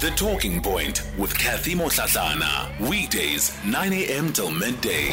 The 0.00 0.10
Talking 0.12 0.62
Point 0.62 1.06
with 1.18 1.36
Kathy 1.38 1.74
Mohlahlana. 1.74 2.88
Weekdays, 2.88 3.52
9 3.66 3.92
a.m. 3.92 4.32
till 4.32 4.50
midday. 4.50 5.12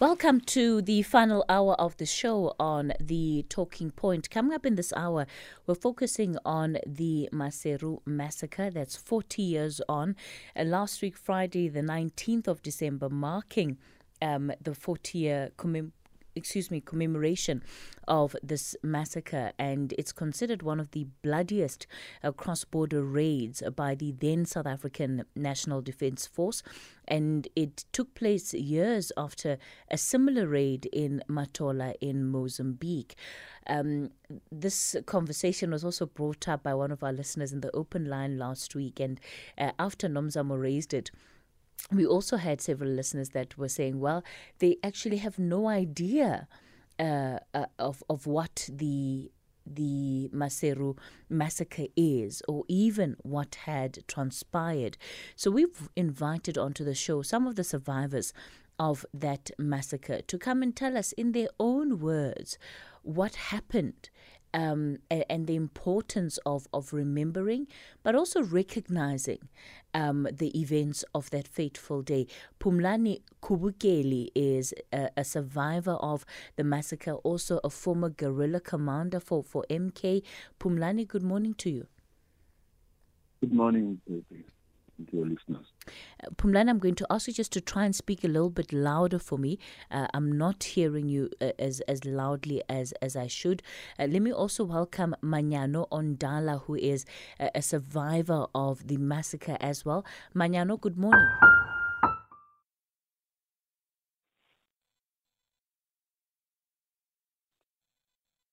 Welcome 0.00 0.40
to 0.40 0.82
the 0.82 1.02
final 1.02 1.44
hour 1.48 1.74
of 1.74 1.96
the 1.98 2.04
show 2.04 2.52
on 2.58 2.94
the 2.98 3.44
Talking 3.48 3.92
Point. 3.92 4.28
Coming 4.28 4.54
up 4.54 4.66
in 4.66 4.74
this 4.74 4.92
hour, 4.96 5.28
we're 5.68 5.76
focusing 5.76 6.36
on 6.44 6.78
the 6.84 7.28
Maseru 7.32 8.00
massacre. 8.04 8.70
That's 8.70 8.96
40 8.96 9.42
years 9.42 9.80
on. 9.88 10.16
Uh, 10.58 10.64
last 10.64 11.02
week, 11.02 11.16
Friday, 11.16 11.68
the 11.68 11.80
19th 11.80 12.48
of 12.48 12.60
December, 12.60 13.08
marking 13.08 13.78
um, 14.20 14.50
the 14.60 14.74
40 14.74 15.16
year 15.16 15.50
commem- 15.56 15.92
excuse 16.36 16.70
me, 16.70 16.80
commemoration 16.80 17.62
of 18.06 18.36
this 18.42 18.76
massacre, 18.82 19.52
and 19.58 19.92
it's 19.98 20.12
considered 20.12 20.62
one 20.62 20.78
of 20.78 20.92
the 20.92 21.06
bloodiest 21.22 21.86
uh, 22.22 22.30
cross-border 22.30 23.02
raids 23.02 23.62
by 23.74 23.94
the 23.96 24.12
then 24.12 24.44
South 24.44 24.66
African 24.66 25.24
National 25.34 25.80
Defence 25.80 26.26
Force, 26.26 26.62
and 27.08 27.48
it 27.56 27.84
took 27.92 28.14
place 28.14 28.54
years 28.54 29.10
after 29.16 29.58
a 29.90 29.98
similar 29.98 30.46
raid 30.46 30.86
in 30.92 31.22
Matola 31.28 31.94
in 32.00 32.24
Mozambique. 32.24 33.16
Um, 33.66 34.10
this 34.52 34.94
conversation 35.06 35.70
was 35.72 35.84
also 35.84 36.06
brought 36.06 36.46
up 36.46 36.62
by 36.62 36.74
one 36.74 36.92
of 36.92 37.02
our 37.02 37.12
listeners 37.12 37.52
in 37.52 37.60
the 37.62 37.74
open 37.74 38.04
line 38.04 38.38
last 38.38 38.74
week, 38.76 39.00
and 39.00 39.18
uh, 39.58 39.72
after 39.78 40.08
Nomzamo 40.08 40.60
raised 40.60 40.94
it 40.94 41.10
we 41.92 42.06
also 42.06 42.36
had 42.36 42.60
several 42.60 42.90
listeners 42.90 43.30
that 43.30 43.56
were 43.56 43.68
saying, 43.68 44.00
well, 44.00 44.24
they 44.58 44.76
actually 44.82 45.18
have 45.18 45.38
no 45.38 45.68
idea 45.68 46.48
uh, 46.98 47.38
uh, 47.54 47.66
of 47.78 48.02
of 48.08 48.26
what 48.26 48.68
the 48.72 49.30
the 49.66 50.30
Maseru 50.32 50.96
massacre 51.28 51.86
is, 51.96 52.42
or 52.48 52.64
even 52.68 53.16
what 53.22 53.56
had 53.66 54.04
transpired. 54.06 54.96
So 55.34 55.50
we've 55.50 55.90
invited 55.96 56.56
onto 56.56 56.84
the 56.84 56.94
show 56.94 57.22
some 57.22 57.46
of 57.46 57.56
the 57.56 57.64
survivors 57.64 58.32
of 58.78 59.04
that 59.12 59.50
massacre 59.58 60.20
to 60.22 60.38
come 60.38 60.62
and 60.62 60.74
tell 60.74 60.96
us 60.96 61.12
in 61.12 61.32
their 61.32 61.48
own 61.58 61.98
words 61.98 62.58
what 63.02 63.34
happened 63.36 64.10
um, 64.56 64.96
and, 65.10 65.46
the 65.46 65.54
importance 65.54 66.38
of, 66.46 66.66
of 66.72 66.94
remembering, 66.94 67.68
but 68.02 68.14
also 68.14 68.42
recognizing 68.42 69.48
um, 69.92 70.26
the 70.32 70.58
events 70.58 71.04
of 71.14 71.28
that 71.30 71.46
fateful 71.46 72.00
day. 72.00 72.26
Pumlani 72.58 73.20
Kubukeli 73.42 74.28
is 74.34 74.72
a, 74.92 75.10
a, 75.16 75.24
survivor 75.24 75.96
of 76.00 76.24
the 76.56 76.64
massacre, 76.64 77.12
also 77.16 77.60
a 77.62 77.70
former 77.70 78.08
guerrilla 78.08 78.60
commander 78.60 79.20
for, 79.20 79.44
for 79.44 79.64
MK. 79.68 80.22
Pumlani, 80.58 81.06
good 81.06 81.22
morning 81.22 81.52
to 81.54 81.70
you. 81.70 81.86
Good 83.42 83.52
morning, 83.52 84.00
to 85.04 85.16
your 85.16 85.26
listeners. 85.26 85.66
Uh, 86.22 86.30
Pumlani, 86.36 86.70
I'm 86.70 86.78
going 86.78 86.94
to 86.96 87.06
ask 87.10 87.26
you 87.28 87.34
just 87.34 87.52
to 87.52 87.60
try 87.60 87.84
and 87.84 87.94
speak 87.94 88.24
a 88.24 88.28
little 88.28 88.50
bit 88.50 88.72
louder 88.72 89.18
for 89.18 89.38
me. 89.38 89.58
Uh, 89.90 90.06
I'm 90.14 90.32
not 90.36 90.64
hearing 90.64 91.08
you 91.08 91.30
uh, 91.40 91.52
as 91.58 91.80
as 91.82 92.04
loudly 92.04 92.62
as 92.68 92.92
as 93.02 93.16
I 93.16 93.26
should. 93.26 93.62
Uh, 93.98 94.06
let 94.06 94.22
me 94.22 94.32
also 94.32 94.64
welcome 94.64 95.14
Manyano 95.22 95.88
Ondala, 95.90 96.62
who 96.62 96.74
is 96.76 97.04
a, 97.38 97.50
a 97.56 97.62
survivor 97.62 98.46
of 98.54 98.86
the 98.88 98.96
massacre 98.96 99.56
as 99.60 99.84
well. 99.84 100.04
Manyano, 100.34 100.80
good 100.80 100.96
morning. 100.98 101.28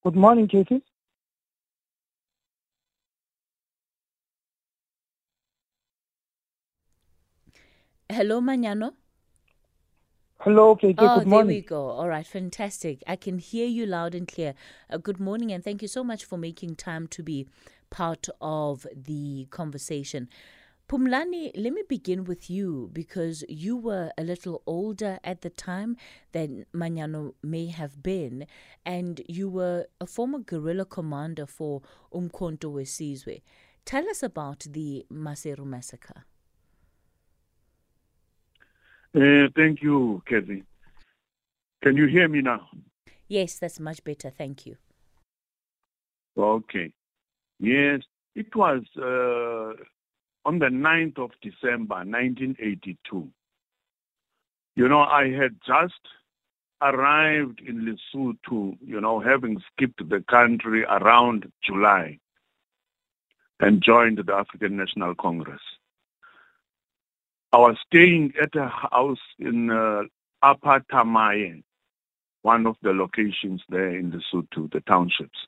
Good 0.03 0.15
morning, 0.15 0.47
Katie. 0.47 0.83
Hello, 8.09 8.41
Manyano. 8.41 8.93
Hello, 10.39 10.75
KK. 10.75 10.95
Oh, 10.97 11.19
good 11.19 11.27
morning. 11.27 11.47
there 11.47 11.55
we 11.55 11.61
go. 11.61 11.89
All 11.89 12.09
right, 12.09 12.27
fantastic. 12.27 13.01
I 13.07 13.15
can 13.15 13.39
hear 13.39 13.65
you 13.65 13.85
loud 13.85 14.13
and 14.13 14.27
clear. 14.27 14.55
Uh, 14.89 14.97
good 14.97 15.19
morning, 15.19 15.51
and 15.53 15.63
thank 15.63 15.81
you 15.81 15.87
so 15.87 16.03
much 16.03 16.25
for 16.25 16.37
making 16.37 16.75
time 16.75 17.07
to 17.07 17.23
be 17.23 17.47
part 17.89 18.27
of 18.41 18.85
the 18.93 19.47
conversation. 19.51 20.27
Pumlani, 20.89 21.51
let 21.55 21.71
me 21.71 21.83
begin 21.87 22.25
with 22.25 22.49
you 22.49 22.89
because 22.91 23.45
you 23.47 23.77
were 23.77 24.11
a 24.17 24.23
little 24.23 24.61
older 24.67 25.17
at 25.23 25.41
the 25.41 25.49
time 25.49 25.95
than 26.33 26.65
Manyano 26.75 27.35
may 27.41 27.67
have 27.67 28.03
been, 28.03 28.45
and 28.85 29.21
you 29.29 29.47
were 29.47 29.87
a 30.01 30.05
former 30.05 30.39
guerrilla 30.39 30.83
commander 30.85 31.45
for 31.45 31.81
Umkhonto 32.13 32.69
Wesizwe. 32.69 33.41
Tell 33.85 34.09
us 34.09 34.21
about 34.21 34.67
the 34.69 35.05
Maseru 35.11 35.65
massacre. 35.65 36.25
Uh, 39.15 39.47
thank 39.55 39.83
you, 39.83 40.23
Kathy. 40.27 40.63
Can 41.83 41.97
you 41.97 42.07
hear 42.07 42.27
me 42.27 42.41
now? 42.41 42.69
Yes, 43.27 43.59
that's 43.59 43.79
much 43.79 44.03
better. 44.03 44.31
Thank 44.31 44.65
you. 44.65 44.77
Okay. 46.37 46.91
Yes, 47.59 48.01
it 48.35 48.55
was 48.55 48.81
uh, 48.97 49.73
on 50.45 50.59
the 50.59 50.65
9th 50.65 51.19
of 51.19 51.31
December, 51.41 51.95
1982. 51.95 53.29
You 54.75 54.87
know, 54.87 55.01
I 55.01 55.29
had 55.29 55.57
just 55.65 55.93
arrived 56.81 57.61
in 57.65 57.85
Lesotho, 57.85 58.77
you 58.83 58.99
know, 58.99 59.19
having 59.19 59.61
skipped 59.71 60.09
the 60.09 60.23
country 60.29 60.83
around 60.85 61.51
July 61.63 62.19
and 63.59 63.83
joined 63.83 64.17
the 64.17 64.33
African 64.33 64.77
National 64.77 65.13
Congress. 65.15 65.61
I 67.53 67.57
was 67.57 67.77
staying 67.87 68.33
at 68.41 68.55
a 68.55 68.67
house 68.67 69.19
in 69.39 69.71
uh, 69.71 70.03
Upper 70.41 70.83
Thamae, 70.91 71.63
one 72.41 72.67
of 72.67 72.77
the 72.81 72.93
locations 72.93 73.61
there 73.69 73.95
in 73.95 74.11
the 74.11 74.21
Sutu, 74.33 74.71
the 74.73 74.81
townships. 74.81 75.39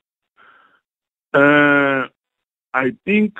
Uh, 1.33 2.07
I 2.73 2.93
think 3.05 3.39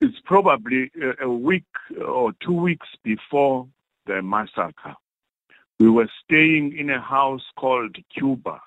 it's 0.00 0.20
probably 0.26 0.90
a, 1.02 1.24
a 1.26 1.30
week 1.30 1.64
or 2.06 2.32
two 2.44 2.54
weeks 2.54 2.88
before 3.02 3.68
the 4.06 4.22
massacre. 4.22 4.96
We 5.80 5.90
were 5.90 6.10
staying 6.24 6.76
in 6.78 6.90
a 6.90 7.00
house 7.00 7.44
called 7.58 7.96
Cuba. 8.14 8.60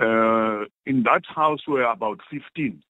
Uh, 0.00 0.64
in 0.86 1.02
that 1.04 1.24
house, 1.28 1.60
were 1.68 1.84
about 1.84 2.20
15 2.30 2.82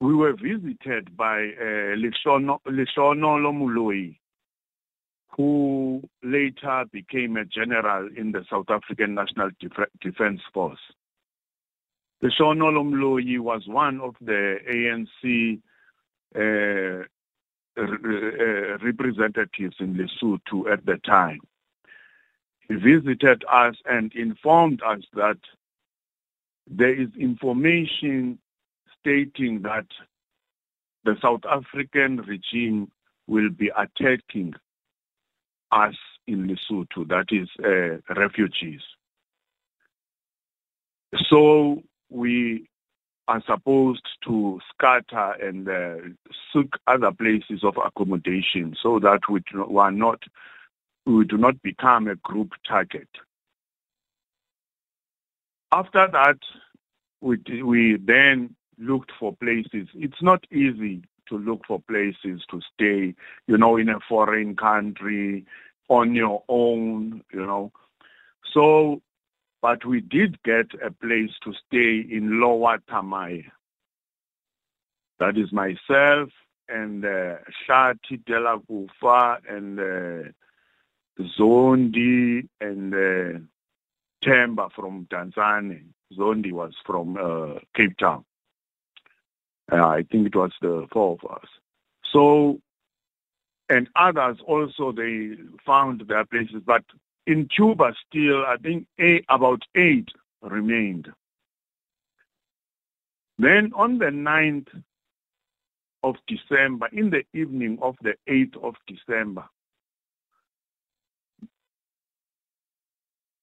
we 0.00 0.14
were 0.14 0.34
visited 0.34 1.16
by 1.16 1.38
uh, 1.60 1.96
Lomuloi, 3.40 4.16
who 5.36 6.02
later 6.22 6.84
became 6.92 7.36
a 7.36 7.44
general 7.44 8.08
in 8.16 8.32
the 8.32 8.44
South 8.50 8.70
African 8.70 9.14
National 9.14 9.50
Def- 9.60 9.90
Defense 10.00 10.40
Force. 10.52 10.78
Lishono 12.22 12.70
Lomuloi 12.72 13.38
was 13.38 13.66
one 13.66 14.00
of 14.00 14.14
the 14.20 14.58
ANC 14.70 15.60
uh, 16.36 17.04
uh, 17.76 18.78
representatives 18.84 19.76
in 19.80 19.94
Lesotho 19.94 20.72
at 20.72 20.86
the 20.86 20.96
time. 21.04 21.40
He 22.68 22.74
visited 22.76 23.44
us 23.50 23.76
and 23.84 24.12
informed 24.14 24.80
us 24.82 25.00
that 25.14 25.38
there 26.66 26.94
is 26.94 27.08
information 27.18 28.38
stating 29.04 29.60
that 29.62 29.86
the 31.04 31.16
South 31.20 31.42
African 31.50 32.16
regime 32.22 32.90
will 33.26 33.50
be 33.50 33.70
attacking 33.76 34.54
us 35.70 35.94
in 36.26 36.48
Lesotho, 36.48 37.06
that 37.08 37.26
is, 37.30 37.48
uh, 37.62 38.14
refugees. 38.14 38.80
So 41.28 41.82
we 42.08 42.68
are 43.28 43.42
supposed 43.46 44.06
to 44.26 44.58
scatter 44.72 45.32
and 45.42 45.68
uh, 45.68 45.96
seek 46.52 46.72
other 46.86 47.12
places 47.12 47.62
of 47.62 47.74
accommodation 47.84 48.74
so 48.82 48.98
that 49.00 49.20
we 49.30 49.40
do 49.52 49.66
not, 49.70 49.94
not 49.94 50.22
we 51.06 51.24
do 51.24 51.36
not 51.36 51.60
become 51.62 52.08
a 52.08 52.16
group 52.16 52.52
target. 52.66 53.08
After 55.72 56.08
that, 56.12 56.38
we, 57.20 57.38
we 57.62 57.98
then 58.02 58.54
looked 58.78 59.12
for 59.18 59.34
places. 59.36 59.88
It's 59.94 60.22
not 60.22 60.44
easy 60.50 61.02
to 61.28 61.38
look 61.38 61.62
for 61.66 61.80
places 61.80 62.42
to 62.50 62.60
stay, 62.74 63.14
you 63.46 63.58
know, 63.58 63.76
in 63.76 63.88
a 63.88 63.98
foreign 64.08 64.56
country 64.56 65.44
on 65.88 66.14
your 66.14 66.42
own, 66.48 67.22
you 67.32 67.46
know. 67.46 67.72
So, 68.52 69.00
but 69.62 69.84
we 69.84 70.00
did 70.00 70.42
get 70.42 70.66
a 70.84 70.90
place 70.90 71.30
to 71.44 71.52
stay 71.66 72.00
in 72.00 72.40
Lower 72.40 72.78
Thamae. 72.90 73.44
That 75.18 75.38
is 75.38 75.52
myself 75.52 76.30
and 76.68 77.04
uh, 77.04 77.36
Shati 77.66 78.24
Dela 78.24 78.60
Kufa 78.66 79.38
and 79.48 79.78
uh, 79.78 80.30
Zondi 81.38 82.48
and 82.60 82.94
uh, 82.94 83.38
Temba 84.24 84.72
from 84.72 85.06
Tanzania. 85.10 85.84
Zondi 86.16 86.52
was 86.52 86.74
from 86.84 87.16
uh, 87.16 87.60
Cape 87.74 87.96
Town. 87.98 88.24
Uh, 89.72 89.76
I 89.76 90.04
think 90.10 90.26
it 90.26 90.36
was 90.36 90.52
the 90.60 90.86
four 90.92 91.18
of 91.22 91.30
us. 91.30 91.48
So, 92.12 92.60
and 93.68 93.88
others 93.96 94.38
also 94.46 94.92
they 94.92 95.36
found 95.64 96.02
their 96.06 96.24
places, 96.24 96.62
but 96.64 96.84
in 97.26 97.48
Cuba 97.48 97.94
still, 98.06 98.44
I 98.44 98.56
think 98.56 98.86
eight, 98.98 99.24
about 99.28 99.62
eight 99.74 100.08
remained. 100.42 101.08
Then 103.38 103.72
on 103.74 103.98
the 103.98 104.06
9th 104.06 104.68
of 106.02 106.16
December, 106.28 106.88
in 106.92 107.10
the 107.10 107.24
evening 107.32 107.78
of 107.80 107.96
the 108.02 108.14
8th 108.28 108.62
of 108.62 108.74
December, 108.86 109.44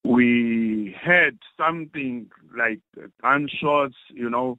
we 0.03 0.95
had 0.99 1.37
something 1.57 2.29
like 2.55 2.79
gunshots, 3.21 3.95
you 4.09 4.29
know, 4.29 4.57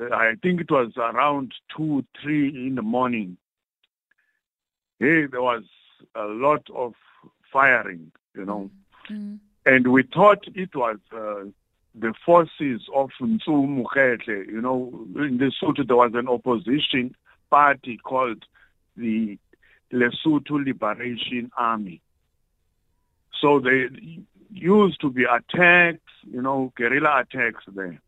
I 0.00 0.34
think 0.42 0.60
it 0.60 0.70
was 0.70 0.96
around 0.96 1.54
2, 1.76 2.04
3 2.22 2.48
in 2.66 2.74
the 2.74 2.82
morning. 2.82 3.36
Hey, 4.98 5.26
there 5.26 5.42
was 5.42 5.64
a 6.14 6.24
lot 6.24 6.68
of 6.74 6.94
firing, 7.52 8.12
you 8.34 8.44
know. 8.44 8.70
Mm-hmm. 9.10 9.36
And 9.66 9.86
we 9.88 10.02
thought 10.02 10.44
it 10.54 10.74
was 10.74 10.98
uh, 11.12 11.44
the 11.94 12.14
forces 12.24 12.82
of 12.94 13.10
Ntsu 13.20 13.86
you 14.26 14.60
know, 14.60 15.06
in 15.16 15.38
Lesotho 15.38 15.86
there 15.86 15.96
was 15.96 16.12
an 16.14 16.28
opposition 16.28 17.14
party 17.50 17.98
called 17.98 18.44
the 18.96 19.38
Lesotho 19.92 20.64
Liberation 20.64 21.50
Army. 21.56 22.00
So 23.40 23.58
they 23.58 23.88
used 24.52 25.00
to 25.00 25.10
be 25.10 25.24
attacks, 25.24 26.00
you 26.30 26.42
know, 26.42 26.72
guerrilla 26.76 27.20
attacks 27.20 27.64
there. 27.68 28.00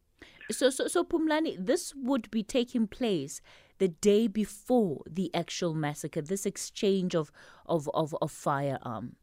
So, 0.50 0.70
so, 0.70 0.86
so 0.86 1.04
Pumlani, 1.04 1.56
this 1.58 1.94
would 1.94 2.30
be 2.30 2.42
taking 2.42 2.86
place 2.86 3.40
the 3.78 3.88
day 3.88 4.26
before 4.26 5.02
the 5.08 5.34
actual 5.34 5.74
massacre. 5.74 6.22
This 6.22 6.46
exchange 6.46 7.14
of 7.14 7.30
of 7.66 7.88
of, 7.94 8.14
of 8.20 8.30
firearm. 8.30 9.16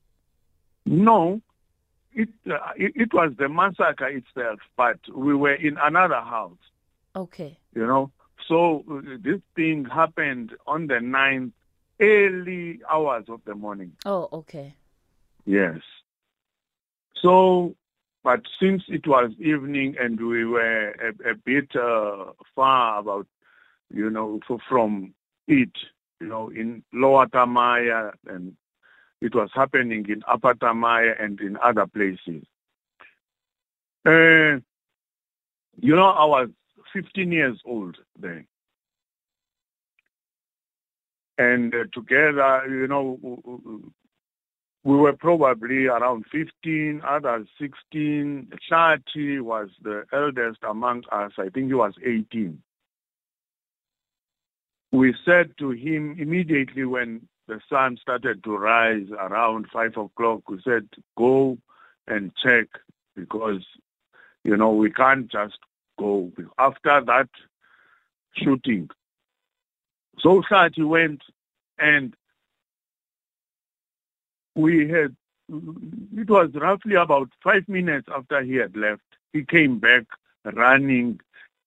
No, 0.86 1.42
it, 2.14 2.30
uh, 2.50 2.58
it, 2.76 2.94
it 2.96 3.14
was 3.14 3.34
the 3.38 3.48
massacre 3.50 4.08
itself, 4.08 4.60
but 4.76 4.98
we 5.14 5.36
were 5.36 5.54
in 5.54 5.78
another 5.82 6.22
house. 6.22 6.58
Okay. 7.16 7.60
You 7.76 7.86
know, 7.86 8.12
so 8.48 8.84
uh, 8.92 9.18
this 9.22 9.42
thing 9.56 9.86
happened 9.86 10.54
on 10.66 10.88
the 10.88 10.96
9th, 10.96 11.52
early 12.00 12.82
hours 12.92 13.26
of 13.30 13.42
the 13.46 13.56
morning. 13.56 13.92
Oh, 14.06 14.28
okay. 14.34 14.76
Yes. 15.46 15.80
So, 17.22 17.76
but 18.24 18.42
since 18.60 18.84
it 18.88 19.08
was 19.08 19.32
evening 19.40 19.96
and 20.00 20.20
we 20.20 20.46
were 20.46 20.90
a, 20.92 21.32
a 21.32 21.36
bit 21.36 21.76
uh, 21.76 22.26
far 22.56 23.00
about, 23.00 23.28
you 23.94 24.10
know, 24.10 24.40
from 24.68 25.14
it, 25.48 25.72
you 26.20 26.28
know, 26.28 26.50
in 26.50 26.84
Lower 26.94 27.28
Thamae 27.28 28.12
and 28.28 28.56
it 29.22 29.36
was 29.36 29.50
happening 29.54 30.06
in 30.10 30.22
Upper 30.28 30.54
Thamae 30.54 31.22
and 31.22 31.40
in 31.40 31.58
other 31.58 31.86
places. 31.88 32.44
Uh, 34.06 34.60
you 35.82 35.96
know, 35.96 36.10
I 36.10 36.26
was 36.26 36.50
15 36.94 37.32
years 37.32 37.60
old 37.66 37.98
then. 38.20 38.48
And 41.38 41.74
uh, 41.74 41.86
together, 41.94 42.66
you 42.70 42.88
know, 42.88 43.18
we 44.84 44.96
were 44.96 45.14
probably 45.14 45.88
around 45.88 46.26
15, 46.32 47.02
others 47.08 47.48
16. 47.60 48.52
Shati 48.72 49.42
was 49.42 49.70
the 49.82 50.06
eldest 50.14 50.60
among 50.68 51.04
us. 51.12 51.34
I 51.38 51.50
think 51.50 51.68
he 51.68 51.74
was 51.74 51.94
18. 52.04 52.62
We 54.92 55.14
said 55.26 55.52
to 55.60 55.72
him 55.72 56.16
immediately 56.18 56.86
when 56.86 57.28
the 57.48 57.60
sun 57.70 57.98
started 58.02 58.44
to 58.44 58.58
rise 58.58 59.08
around 59.12 59.68
five 59.72 59.98
o'clock. 59.98 60.50
We 60.50 60.62
said, 60.64 60.88
go 61.18 61.58
and 62.08 62.32
check 62.42 62.68
because, 63.16 63.66
you 64.44 64.56
know, 64.56 64.72
we 64.72 64.92
can't 64.92 65.30
just 65.30 65.58
go. 65.98 66.32
After 66.58 67.02
that 67.06 67.30
shooting, 68.36 68.90
so 70.20 70.42
he 70.74 70.84
went 70.84 71.22
and 71.78 72.14
we 74.60 74.90
had, 74.90 75.16
it 75.50 76.30
was 76.30 76.50
roughly 76.54 76.96
about 76.96 77.30
five 77.44 77.68
minutes 77.68 78.08
after 78.14 78.42
he 78.42 78.56
had 78.56 78.76
left. 78.76 79.02
He 79.34 79.44
came 79.44 79.80
back 79.80 80.06
running, 80.44 81.20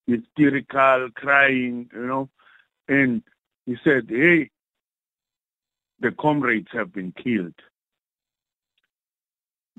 hysterical, 0.07 1.09
crying, 1.15 1.89
you 1.93 2.05
know, 2.05 2.29
and 2.87 3.23
he 3.65 3.77
said, 3.83 4.05
hey, 4.09 4.49
the 5.99 6.11
comrades 6.11 6.67
have 6.71 6.93
been 6.93 7.13
killed. 7.13 7.53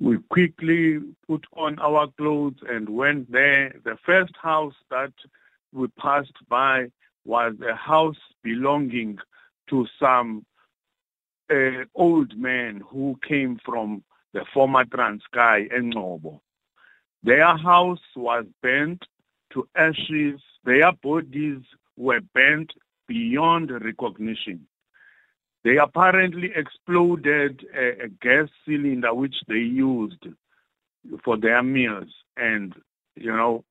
We 0.00 0.18
quickly 0.28 0.98
put 1.28 1.46
on 1.52 1.78
our 1.78 2.08
clothes 2.18 2.58
and 2.68 2.88
went 2.88 3.30
there. 3.30 3.76
The 3.84 3.96
first 4.04 4.34
house 4.42 4.74
that 4.90 5.12
we 5.72 5.86
passed 5.88 6.32
by 6.48 6.90
was 7.24 7.54
a 7.60 7.74
house 7.74 8.18
belonging 8.42 9.18
to 9.70 9.86
some 10.00 10.44
uh, 11.54 11.84
old 11.94 12.36
men 12.36 12.82
who 12.90 13.18
came 13.26 13.58
from 13.64 14.02
the 14.32 14.44
former 14.52 14.84
Transkei 14.84 15.74
and 15.74 15.90
Nobo. 15.90 16.40
Their 17.22 17.56
house 17.56 18.06
was 18.16 18.44
burnt 18.62 19.04
to 19.52 19.66
ashes. 19.76 20.40
Their 20.64 20.92
bodies 21.02 21.62
were 21.96 22.20
burnt 22.34 22.72
beyond 23.06 23.70
recognition. 23.70 24.66
They 25.62 25.78
apparently 25.78 26.52
exploded 26.54 27.64
a, 27.74 28.04
a 28.04 28.08
gas 28.08 28.48
cylinder 28.66 29.14
which 29.14 29.36
they 29.48 29.54
used 29.54 30.26
for 31.24 31.36
their 31.38 31.62
meals, 31.62 32.12
and 32.36 32.74
you 33.16 33.34
know, 33.34 33.64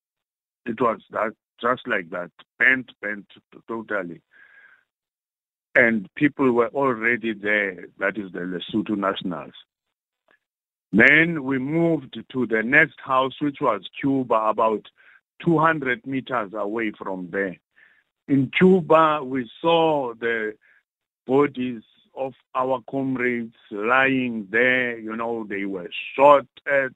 it 0.66 0.80
was 0.80 1.02
that 1.12 1.34
just 1.62 1.88
like 1.88 2.10
that, 2.10 2.32
bent, 2.60 2.92
bent 3.02 3.26
totally. 3.68 4.22
And 5.76 6.08
people 6.16 6.52
were 6.52 6.70
already 6.70 7.34
there. 7.34 7.88
That 7.98 8.18
is 8.18 8.32
the 8.32 8.40
Lesotho 8.40 8.96
nationals. 8.96 9.54
Then 10.92 11.44
we 11.44 11.58
moved 11.58 12.18
to 12.32 12.46
the 12.46 12.62
next 12.62 13.00
house, 13.00 13.34
which 13.42 13.58
was 13.60 13.82
Cuba, 14.00 14.36
about 14.36 14.88
200 15.44 16.06
meters 16.06 16.52
away 16.54 16.92
from 16.92 17.30
there. 17.32 17.58
In 18.28 18.52
Cuba, 18.58 19.22
we 19.24 19.50
saw 19.60 20.14
the 20.14 20.54
bodies 21.26 21.82
of 22.16 22.34
our 22.56 22.82
comrades 22.90 23.56
lying 23.72 24.48
there, 24.52 24.98
you 25.00 25.16
know, 25.16 25.46
they 25.50 25.66
were 25.66 25.90
shot 26.16 26.46
at, 26.72 26.94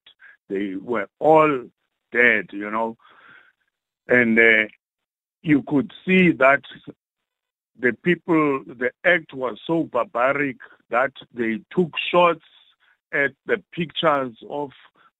they 0.48 0.75
were 0.75 1.10
all 1.20 1.66
dead, 2.12 2.50
you 2.54 2.70
know. 2.70 2.98
And 4.08 4.38
uh, 4.40 4.68
you 5.42 5.63
could 5.63 5.92
see 6.06 6.32
that 6.34 6.62
the 7.79 7.93
people, 8.03 8.63
the 8.65 8.91
act 9.03 9.34
was 9.34 9.60
so 9.65 9.84
barbaric 9.84 10.57
that 10.89 11.12
they 11.34 11.62
took 11.72 11.91
shots 12.12 12.46
at 13.12 13.31
the 13.46 13.62
pictures 13.72 14.36
of 14.50 14.72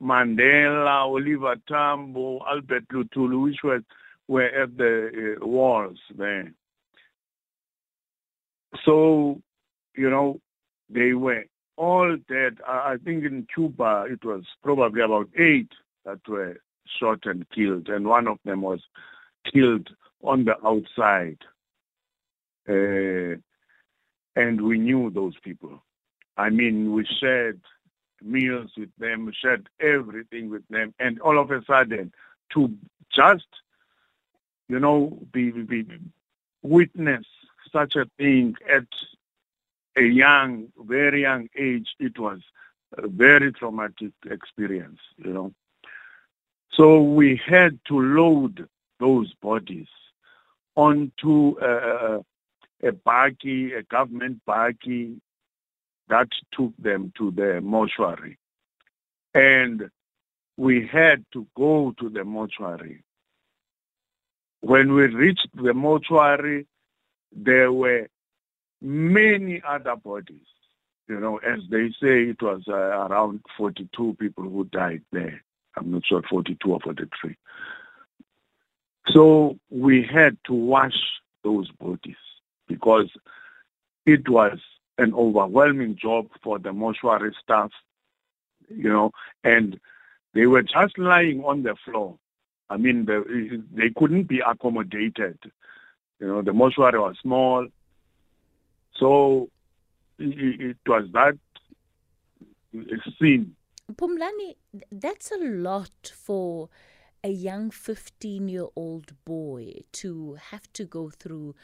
Mandela, 0.02 1.06
Oliver 1.06 1.56
Tambo, 1.68 2.44
Albert 2.46 2.88
Luthuli, 2.90 3.42
which 3.42 3.64
were, 3.64 3.84
were 4.28 4.50
at 4.50 4.78
the 4.78 5.38
uh, 5.42 5.46
walls 5.46 6.00
there. 6.16 6.52
So, 8.84 9.42
you 9.96 10.10
know, 10.10 10.40
they 10.90 11.14
were 11.14 11.46
all 11.78 12.18
dead. 12.28 12.58
I 12.68 12.98
think 13.04 13.24
in 13.24 13.48
Cuba 13.54 14.06
it 14.10 14.24
was 14.26 14.44
probably 14.64 15.02
about 15.02 15.30
eight 15.38 15.72
that 16.06 16.20
were 16.28 16.58
shot 17.00 17.26
and 17.26 17.50
killed, 17.50 17.90
and 17.90 18.08
one 18.08 18.28
of 18.28 18.40
them 18.46 18.62
was 18.62 18.82
killed 19.52 19.90
on 20.24 20.46
the 20.46 20.56
outside. 20.66 21.38
Uh, 22.68 23.38
and 24.36 24.62
we 24.62 24.78
knew 24.78 25.10
those 25.10 25.36
people. 25.44 25.84
I 26.38 26.50
mean, 26.50 26.94
we 26.94 27.06
shared 27.20 27.60
meals 28.22 28.72
with 28.78 28.90
them, 28.98 29.26
we 29.26 29.34
shared 29.34 29.70
everything 29.80 30.50
with 30.50 30.68
them, 30.70 30.94
and 31.00 31.20
all 31.22 31.40
of 31.40 31.52
a 31.52 31.64
sudden, 31.66 32.12
to 32.54 32.72
just, 33.14 33.48
you 34.68 34.80
know, 34.80 35.18
be, 35.32 35.52
be 35.52 35.86
witness 36.62 37.26
such 37.72 37.96
a 37.96 38.06
thing 38.18 38.56
at 38.72 38.88
a 39.98 40.04
young, 40.04 40.68
very 40.80 41.22
young 41.22 41.50
age, 41.58 41.90
it 42.00 42.20
was 42.20 42.40
a 42.98 43.08
very 43.08 43.52
traumatic 43.52 44.14
experience, 44.30 45.00
you 45.18 45.34
know. 45.34 45.54
So 46.72 47.02
we 47.02 47.42
had 47.44 47.80
to 47.88 48.00
load 48.00 48.68
those 49.00 49.34
bodies 49.42 49.88
onto 50.76 51.58
a, 51.60 52.24
a 52.84 52.92
bakkie, 52.92 53.78
a 53.78 53.84
government 53.84 54.42
bakkie 54.48 55.20
that 56.10 56.30
took 56.52 56.74
them 56.78 57.12
to 57.18 57.32
the 57.32 57.62
mortuary. 57.62 58.38
And 59.34 59.90
we 60.56 60.88
had 60.88 61.26
to 61.34 61.46
go 61.56 61.94
to 62.00 62.10
the 62.10 62.24
mortuary. 62.24 63.04
When 64.62 64.94
we 64.94 65.08
reached 65.08 65.48
the 65.54 65.74
mortuary, 65.74 66.66
there 67.32 67.72
were 67.72 68.08
many 68.82 69.62
other 69.68 69.96
bodies. 69.96 70.46
You 71.08 71.20
know, 71.20 71.38
as 71.38 71.60
they 71.70 71.90
say, 72.02 72.24
it 72.30 72.42
was 72.42 72.64
uh, 72.68 72.74
around 72.74 73.42
42 73.58 74.18
people 74.20 74.44
who 74.44 74.66
died 74.66 75.04
there. 75.12 75.42
I'm 75.76 75.92
not 75.92 76.06
sure, 76.06 76.22
42 76.30 76.72
or 76.72 76.80
43. 76.80 77.36
So 79.10 79.58
we 79.70 80.04
had 80.04 80.38
to 80.48 80.54
wash 80.54 80.98
those 81.44 81.70
bodies 81.72 82.16
because 82.68 83.10
it 84.06 84.28
was 84.30 84.60
an 84.98 85.14
overwhelming 85.14 85.98
job 86.02 86.28
for 86.44 86.60
the 86.60 86.74
mortuary 86.74 87.36
staff, 87.42 87.72
you 88.70 88.90
know, 88.90 89.12
and 89.44 89.80
they 90.34 90.46
were 90.46 90.64
just 90.64 90.98
lying 90.98 91.44
on 91.44 91.64
the 91.64 91.76
floor. 91.86 92.18
I 92.70 92.78
mean, 92.78 93.06
the, 93.06 93.64
they 93.74 93.90
couldn't 93.96 94.24
be 94.24 94.42
accommodated. 94.46 95.40
You 96.20 96.28
know, 96.28 96.42
the 96.42 96.54
mortuary 96.54 97.00
was 97.00 97.16
small. 97.22 97.68
So 99.00 99.50
it, 100.20 100.62
it 100.62 100.78
was 100.86 101.08
that 101.14 101.38
scene. 103.20 103.56
Pumlani, 103.94 104.56
that's 104.92 105.32
a 105.32 105.38
lot 105.38 106.12
for 106.14 106.70
a 107.24 107.30
young 107.30 107.72
15 107.72 108.50
year 108.50 108.68
old 108.76 109.14
boy 109.26 109.82
to 109.92 110.38
have 110.52 110.72
to 110.74 110.86
go 110.86 111.10
through 111.10 111.56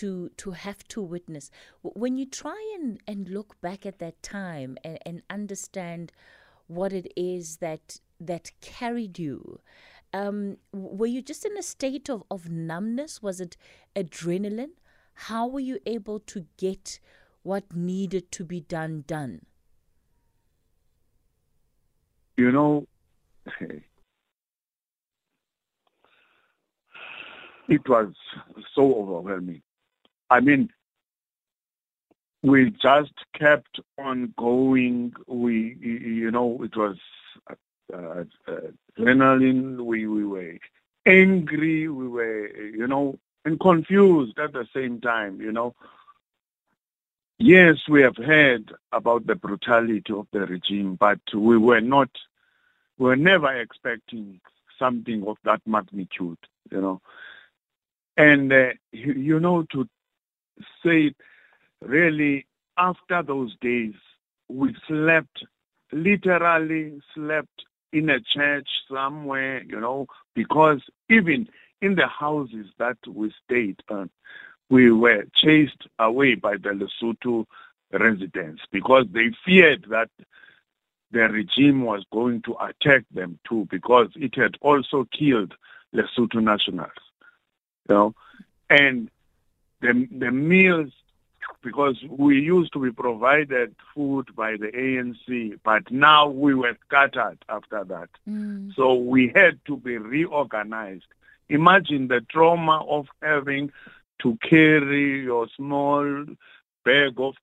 to 0.00 0.30
to 0.36 0.50
have 0.52 0.86
to 0.88 1.02
witness. 1.02 1.50
When 1.82 2.16
you 2.18 2.26
try 2.26 2.60
and 2.78 3.00
and 3.06 3.28
look 3.28 3.60
back 3.60 3.86
at 3.86 3.98
that 3.98 4.22
time 4.22 4.76
and, 4.84 4.98
and 5.06 5.22
understand 5.30 6.12
what 6.66 6.92
it 6.92 7.12
is 7.16 7.56
that 7.58 8.00
that 8.20 8.50
carried 8.60 9.18
you 9.18 9.60
um, 10.12 10.56
were 10.72 11.06
you 11.06 11.22
just 11.22 11.44
in 11.44 11.56
a 11.58 11.62
state 11.62 12.08
of, 12.08 12.22
of 12.30 12.48
numbness? 12.48 13.22
Was 13.22 13.40
it 13.40 13.56
adrenaline? 13.94 14.70
How 15.14 15.46
were 15.46 15.60
you 15.60 15.80
able 15.84 16.20
to 16.20 16.46
get 16.56 17.00
what 17.42 17.74
needed 17.74 18.32
to 18.32 18.44
be 18.44 18.60
done 18.60 19.04
done? 19.06 19.42
You 22.36 22.52
know 22.52 22.86
it 27.68 27.88
was 27.88 28.14
so 28.74 28.94
overwhelming. 28.94 29.62
I 30.30 30.40
mean, 30.40 30.70
we 32.42 32.70
just 32.70 33.12
kept 33.38 33.80
on 33.98 34.32
going. 34.36 35.12
We, 35.26 35.76
you 35.80 36.30
know, 36.30 36.62
it 36.62 36.76
was 36.76 36.96
uh, 37.92 38.24
adrenaline. 38.98 39.80
We, 39.80 40.06
we 40.06 40.24
were 40.24 40.58
angry. 41.06 41.88
We 41.88 42.08
were, 42.08 42.48
you 42.48 42.86
know, 42.86 43.18
and 43.44 43.58
confused 43.58 44.38
at 44.38 44.52
the 44.52 44.66
same 44.74 45.00
time, 45.00 45.40
you 45.40 45.52
know. 45.52 45.74
Yes, 47.38 47.76
we 47.88 48.02
have 48.02 48.16
heard 48.16 48.72
about 48.92 49.26
the 49.26 49.36
brutality 49.36 50.12
of 50.12 50.26
the 50.32 50.40
regime, 50.40 50.96
but 50.96 51.20
we 51.34 51.56
were 51.56 51.80
not, 51.80 52.10
we 52.98 53.06
were 53.06 53.16
never 53.16 53.54
expecting 53.60 54.40
something 54.78 55.24
of 55.26 55.36
that 55.44 55.60
magnitude, 55.64 56.38
you 56.70 56.80
know. 56.80 57.00
And, 58.16 58.52
uh, 58.52 58.70
you, 58.92 59.12
you 59.12 59.40
know, 59.40 59.64
to 59.72 59.88
say 60.84 61.12
really, 61.80 62.46
after 62.76 63.22
those 63.22 63.54
days, 63.60 63.94
we 64.48 64.74
slept, 64.86 65.44
literally 65.92 67.00
slept 67.14 67.64
in 67.92 68.10
a 68.10 68.20
church 68.20 68.68
somewhere, 68.90 69.62
you 69.62 69.80
know, 69.80 70.06
because 70.34 70.80
even 71.08 71.48
in 71.80 71.94
the 71.94 72.06
houses 72.06 72.66
that 72.78 72.98
we 73.06 73.32
stayed 73.44 73.80
on, 73.90 74.10
we 74.70 74.90
were 74.90 75.24
chased 75.34 75.86
away 75.98 76.34
by 76.34 76.52
the 76.56 76.70
Lesotho 76.70 77.46
residents 77.92 78.62
because 78.70 79.06
they 79.12 79.30
feared 79.44 79.86
that 79.88 80.10
the 81.10 81.20
regime 81.20 81.84
was 81.84 82.04
going 82.12 82.42
to 82.42 82.54
attack 82.60 83.04
them 83.12 83.38
too 83.48 83.66
because 83.70 84.08
it 84.16 84.34
had 84.34 84.56
also 84.60 85.06
killed 85.10 85.54
Lesotho 85.94 86.42
nationals 86.42 86.90
you 87.88 87.94
know, 87.94 88.14
and 88.68 89.10
the 89.80 90.08
the 90.10 90.30
meals 90.30 90.92
because 91.62 91.96
we 92.08 92.40
used 92.40 92.72
to 92.72 92.78
be 92.78 92.92
provided 92.92 93.74
food 93.94 94.34
by 94.36 94.52
the 94.52 94.68
ANC, 94.68 95.58
but 95.64 95.90
now 95.90 96.28
we 96.28 96.54
were 96.54 96.76
scattered 96.86 97.38
after 97.48 97.84
that. 97.84 98.08
Mm. 98.28 98.74
So 98.74 98.94
we 98.94 99.32
had 99.34 99.58
to 99.66 99.76
be 99.76 99.98
reorganized. 99.98 101.06
Imagine 101.48 102.08
the 102.08 102.20
trauma 102.30 102.84
of 102.88 103.06
having 103.22 103.72
to 104.22 104.38
carry 104.48 105.22
your 105.22 105.48
small 105.56 106.26
bag 106.84 107.14
of 107.18 107.34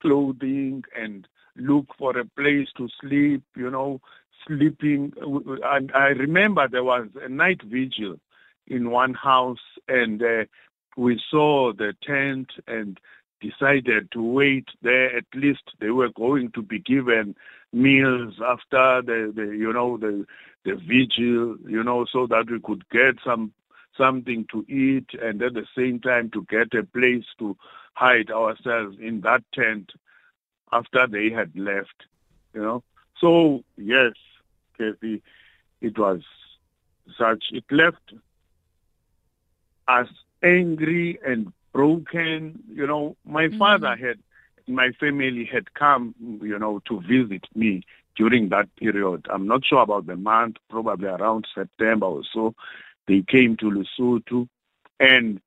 clothing 0.00 0.84
and 0.96 1.26
look 1.56 1.86
for 1.98 2.16
a 2.18 2.24
place 2.24 2.68
to 2.76 2.88
sleep, 3.00 3.42
you 3.56 3.70
know, 3.70 4.00
sleeping. 4.46 5.12
And 5.64 5.92
I 5.92 6.08
remember 6.08 6.68
there 6.68 6.84
was 6.84 7.08
a 7.20 7.28
night 7.28 7.62
vigil 7.62 8.16
in 8.66 8.90
one 8.90 9.14
house 9.14 9.58
and 9.88 10.22
uh, 10.22 10.44
we 10.96 11.20
saw 11.30 11.72
the 11.72 11.94
tent 12.02 12.50
and 12.66 12.98
decided 13.40 14.10
to 14.12 14.22
wait 14.22 14.68
there. 14.82 15.16
At 15.16 15.24
least 15.34 15.62
they 15.80 15.90
were 15.90 16.10
going 16.10 16.52
to 16.52 16.62
be 16.62 16.78
given 16.78 17.34
meals 17.72 18.34
after 18.44 19.02
the, 19.02 19.32
the 19.34 19.56
you 19.56 19.72
know 19.72 19.96
the 19.96 20.26
the 20.64 20.74
vigil 20.74 21.56
you 21.66 21.82
know 21.82 22.04
so 22.10 22.26
that 22.26 22.50
we 22.50 22.60
could 22.60 22.88
get 22.90 23.16
some 23.24 23.52
something 23.96 24.46
to 24.52 24.64
eat 24.68 25.06
and 25.22 25.42
at 25.42 25.54
the 25.54 25.66
same 25.76 25.98
time 25.98 26.30
to 26.30 26.46
get 26.50 26.72
a 26.78 26.84
place 26.84 27.24
to 27.38 27.56
hide 27.94 28.30
ourselves 28.30 28.96
in 29.00 29.20
that 29.22 29.42
tent 29.54 29.90
after 30.70 31.06
they 31.06 31.30
had 31.30 31.50
left 31.56 32.04
you 32.54 32.60
know. 32.60 32.82
So 33.18 33.64
yes 33.76 34.12
Kathy, 34.76 35.22
it 35.80 35.98
was 35.98 36.20
such 37.18 37.44
it 37.52 37.64
left 37.70 38.12
as 39.88 40.06
angry 40.42 41.18
and 41.24 41.52
broken. 41.72 42.62
You 42.68 42.86
know, 42.86 43.16
my 43.24 43.46
mm-hmm. 43.46 43.58
father 43.58 43.96
had, 43.96 44.18
my 44.66 44.90
family 44.92 45.44
had 45.44 45.74
come, 45.74 46.14
you 46.42 46.58
know, 46.58 46.80
to 46.88 47.00
visit 47.00 47.44
me 47.54 47.82
during 48.16 48.48
that 48.50 48.74
period. 48.76 49.26
I'm 49.30 49.46
not 49.46 49.64
sure 49.64 49.82
about 49.82 50.06
the 50.06 50.16
month, 50.16 50.56
probably 50.68 51.08
around 51.08 51.46
September 51.54 52.06
or 52.06 52.22
so. 52.32 52.54
They 53.08 53.22
came 53.22 53.56
to 53.58 53.70
Lesotho, 53.70 54.48
and 55.00 55.40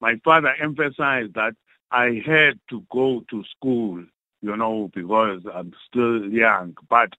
my 0.00 0.16
father 0.24 0.54
emphasized 0.60 1.34
that 1.34 1.54
I 1.90 2.22
had 2.24 2.60
to 2.70 2.84
go 2.90 3.24
to 3.30 3.44
school, 3.56 4.04
you 4.42 4.56
know, 4.56 4.90
because 4.94 5.42
I'm 5.52 5.72
still 5.88 6.30
young. 6.30 6.76
But 6.88 7.14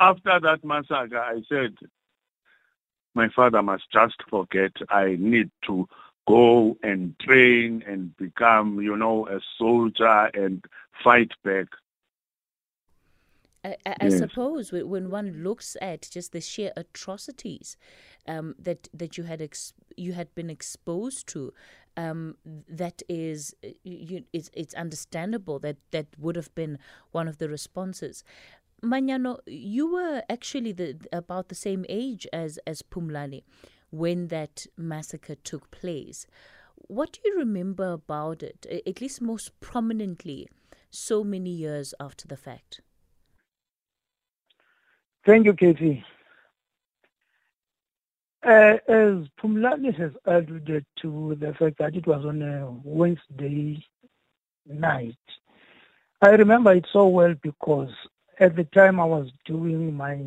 after 0.00 0.40
that 0.40 0.64
massacre, 0.64 1.20
I 1.20 1.42
said, 1.48 1.74
my 3.14 3.28
father 3.28 3.62
must 3.62 3.90
just 3.92 4.16
forget 4.28 4.72
I 4.90 5.16
need 5.18 5.50
to 5.66 5.88
go 6.26 6.76
and 6.82 7.18
train 7.18 7.82
and 7.86 8.16
become, 8.16 8.80
you 8.80 8.96
know, 8.96 9.26
a 9.28 9.40
soldier 9.58 10.30
and 10.34 10.64
fight 11.02 11.30
back. 11.44 11.66
I, 13.64 13.76
I 13.86 13.96
yes. 14.02 14.18
suppose 14.18 14.70
when 14.70 15.10
one 15.10 15.42
looks 15.42 15.76
at 15.80 16.08
just 16.10 16.32
the 16.32 16.40
sheer 16.40 16.72
atrocities 16.76 17.76
um, 18.28 18.54
that 18.58 18.88
that 18.94 19.18
you 19.18 19.24
had 19.24 19.42
ex- 19.42 19.72
you 19.96 20.12
had 20.12 20.32
been 20.34 20.50
exposed 20.50 21.26
to, 21.28 21.52
um, 21.96 22.36
that 22.68 23.02
is 23.08 23.54
you, 23.82 24.24
it's, 24.32 24.50
it's 24.52 24.74
understandable 24.74 25.58
that 25.60 25.78
that 25.90 26.06
would 26.18 26.36
have 26.36 26.54
been 26.54 26.78
one 27.10 27.26
of 27.26 27.38
the 27.38 27.48
responses. 27.48 28.22
Manyano, 28.82 29.40
you 29.46 29.90
were 29.90 30.22
actually 30.28 30.70
the, 30.72 30.96
about 31.12 31.48
the 31.48 31.54
same 31.54 31.84
age 31.88 32.26
as 32.32 32.58
as 32.66 32.82
Pumlani 32.82 33.42
when 33.96 34.28
that 34.28 34.66
massacre 34.76 35.34
took 35.34 35.70
place. 35.70 36.26
What 36.74 37.12
do 37.12 37.20
you 37.24 37.38
remember 37.38 37.92
about 37.92 38.42
it, 38.42 38.66
at 38.86 39.00
least 39.00 39.20
most 39.20 39.58
prominently, 39.60 40.48
so 40.90 41.24
many 41.24 41.50
years 41.50 41.94
after 41.98 42.28
the 42.28 42.36
fact? 42.36 42.80
Thank 45.24 45.46
you, 45.46 45.54
Katie. 45.54 46.04
Uh, 48.46 48.76
as 48.86 49.26
Pumlani 49.40 49.92
has 49.98 50.12
alluded 50.24 50.86
to 51.02 51.36
the 51.40 51.52
fact 51.54 51.78
that 51.78 51.96
it 51.96 52.06
was 52.06 52.24
on 52.24 52.42
a 52.42 52.70
Wednesday 52.84 53.84
night, 54.66 55.16
I 56.22 56.30
remember 56.30 56.72
it 56.72 56.86
so 56.92 57.08
well 57.08 57.34
because 57.42 57.90
at 58.38 58.54
the 58.54 58.64
time 58.64 59.00
I 59.00 59.04
was 59.04 59.30
doing 59.46 59.94
my 59.96 60.20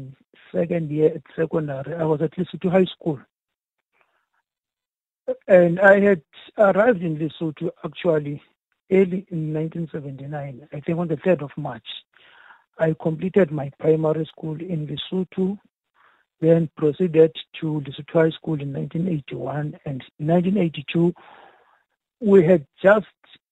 second 0.52 0.92
year 0.92 1.14
at 1.16 1.22
secondary, 1.36 1.96
I 1.96 2.04
was 2.04 2.22
at 2.22 2.38
least 2.38 2.52
to 2.62 2.70
High 2.70 2.86
School. 2.86 3.20
And 5.48 5.80
I 5.80 6.00
had 6.00 6.22
arrived 6.58 7.02
in 7.02 7.18
Lesotho 7.18 7.72
actually 7.84 8.42
early 8.92 9.26
in 9.30 9.54
1979, 9.54 10.68
I 10.74 10.80
think 10.80 10.98
on 10.98 11.08
the 11.08 11.18
3rd 11.18 11.44
of 11.44 11.52
March. 11.58 11.88
I 12.78 12.96
completed 13.02 13.52
my 13.52 13.72
primary 13.80 14.26
school 14.26 14.60
in 14.60 14.88
Lesotho 14.88 15.60
then 16.42 16.70
proceeded 16.78 17.36
to 17.60 17.82
the 17.86 17.92
High 18.12 18.30
School 18.30 18.62
in 18.62 18.74
1981. 18.74 19.80
And 19.86 20.04
1982, 20.18 21.14
we 22.22 22.44
had 22.44 22.66
just 22.82 23.08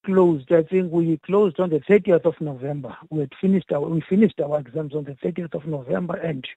closed. 0.05 0.51
I 0.51 0.63
think 0.63 0.91
we 0.91 1.17
closed 1.17 1.60
on 1.60 1.69
the 1.69 1.79
30th 1.79 2.25
of 2.25 2.39
November. 2.39 2.96
We 3.10 3.22
had 3.22 3.34
finished 3.41 3.72
our 3.72 3.81
we 3.81 4.01
finished 4.01 4.39
our 4.39 4.60
exams 4.60 4.96
on 4.96 5.03
the 5.03 5.15
30th 5.15 5.53
of 5.53 5.65
November, 5.65 6.15
and 6.15 6.48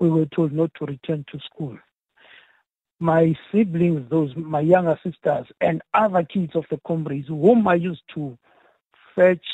we 0.00 0.08
were 0.08 0.26
told 0.26 0.52
not 0.52 0.72
to 0.74 0.86
return 0.86 1.24
to 1.30 1.38
school. 1.40 1.78
My 3.00 3.36
siblings, 3.52 4.08
those 4.10 4.34
my 4.36 4.60
younger 4.60 4.98
sisters, 5.04 5.46
and 5.60 5.82
other 5.94 6.24
kids 6.24 6.56
of 6.56 6.64
the 6.70 6.78
comrades, 6.86 7.28
whom 7.28 7.68
I 7.68 7.76
used 7.76 8.02
to 8.14 8.36
fetch 9.14 9.46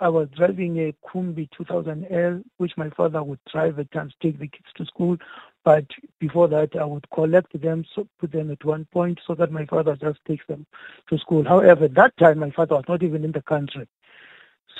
I 0.00 0.08
was 0.08 0.28
driving 0.36 0.78
a 0.78 0.94
Kumbi 1.06 1.48
2000L, 1.50 2.42
which 2.56 2.76
my 2.76 2.90
father 2.90 3.22
would 3.22 3.40
drive 3.50 3.78
at 3.78 3.90
times, 3.92 4.14
take 4.22 4.38
the 4.38 4.48
kids 4.48 4.68
to 4.76 4.86
school. 4.86 5.16
But 5.64 5.86
before 6.18 6.48
that, 6.48 6.76
I 6.76 6.84
would 6.84 7.08
collect 7.10 7.60
them, 7.60 7.84
so 7.94 8.08
put 8.18 8.32
them 8.32 8.50
at 8.50 8.64
one 8.64 8.86
point 8.92 9.20
so 9.26 9.34
that 9.34 9.52
my 9.52 9.66
father 9.66 9.96
just 9.96 10.18
takes 10.26 10.46
them 10.46 10.66
to 11.08 11.18
school. 11.18 11.44
However, 11.44 11.88
that 11.88 12.16
time 12.16 12.38
my 12.38 12.50
father 12.50 12.76
was 12.76 12.84
not 12.88 13.02
even 13.02 13.24
in 13.24 13.32
the 13.32 13.42
country. 13.42 13.86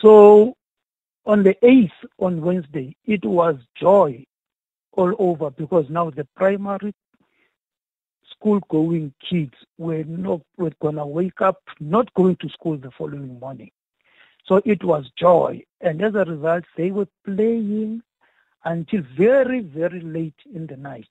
So 0.01 0.57
on 1.27 1.43
the 1.43 1.55
8th, 1.63 1.91
on 2.19 2.41
Wednesday, 2.41 2.97
it 3.05 3.25
was 3.25 3.57
joy 3.79 4.25
all 4.93 5.15
over 5.19 5.51
because 5.51 5.87
now 5.89 6.11
the 6.11 6.27
primary 6.37 6.95
school 8.43 8.61
going 8.71 9.13
kids 9.29 9.55
were 9.79 10.03
not 10.05 10.41
were 10.57 10.73
gonna 10.83 11.07
wake 11.07 11.41
up 11.41 11.63
not 11.79 12.13
going 12.15 12.37
to 12.37 12.49
school 12.49 12.77
the 12.77 12.91
following 12.99 13.39
morning. 13.39 13.71
So 14.47 14.61
it 14.65 14.83
was 14.83 15.05
joy. 15.17 15.63
And 15.81 16.03
as 16.03 16.15
a 16.15 16.25
result, 16.25 16.65
they 16.77 16.91
were 16.91 17.07
playing 17.25 18.03
until 18.65 19.03
very, 19.17 19.61
very 19.61 20.01
late 20.01 20.35
in 20.53 20.67
the 20.67 20.77
night. 20.77 21.07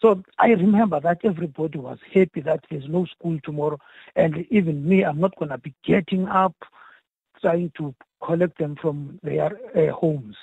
So 0.00 0.22
I 0.38 0.48
remember 0.48 1.00
that 1.00 1.20
everybody 1.24 1.78
was 1.78 1.98
happy 2.12 2.42
that 2.42 2.60
there's 2.70 2.86
no 2.86 3.06
school 3.06 3.38
tomorrow. 3.42 3.78
And 4.14 4.46
even 4.50 4.86
me, 4.86 5.04
I'm 5.04 5.18
not 5.18 5.34
going 5.38 5.48
to 5.48 5.58
be 5.58 5.74
getting 5.84 6.28
up 6.28 6.54
trying 7.40 7.72
to 7.78 7.94
collect 8.22 8.58
them 8.58 8.76
from 8.80 9.18
their 9.22 9.52
uh, 9.74 9.92
homes. 9.92 10.36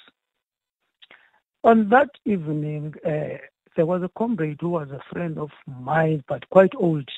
On 1.64 1.88
that 1.90 2.10
evening, 2.26 2.96
uh, 3.06 3.38
there 3.76 3.86
was 3.86 4.04
a 4.04 4.12
comrade 4.18 4.58
who 4.62 4.70
was 4.70 4.90
a 4.92 5.02
friend 5.12 5.38
of 5.38 5.50
mine, 5.68 6.24
but 6.28 6.50
quite 6.50 6.74
old 6.76 7.10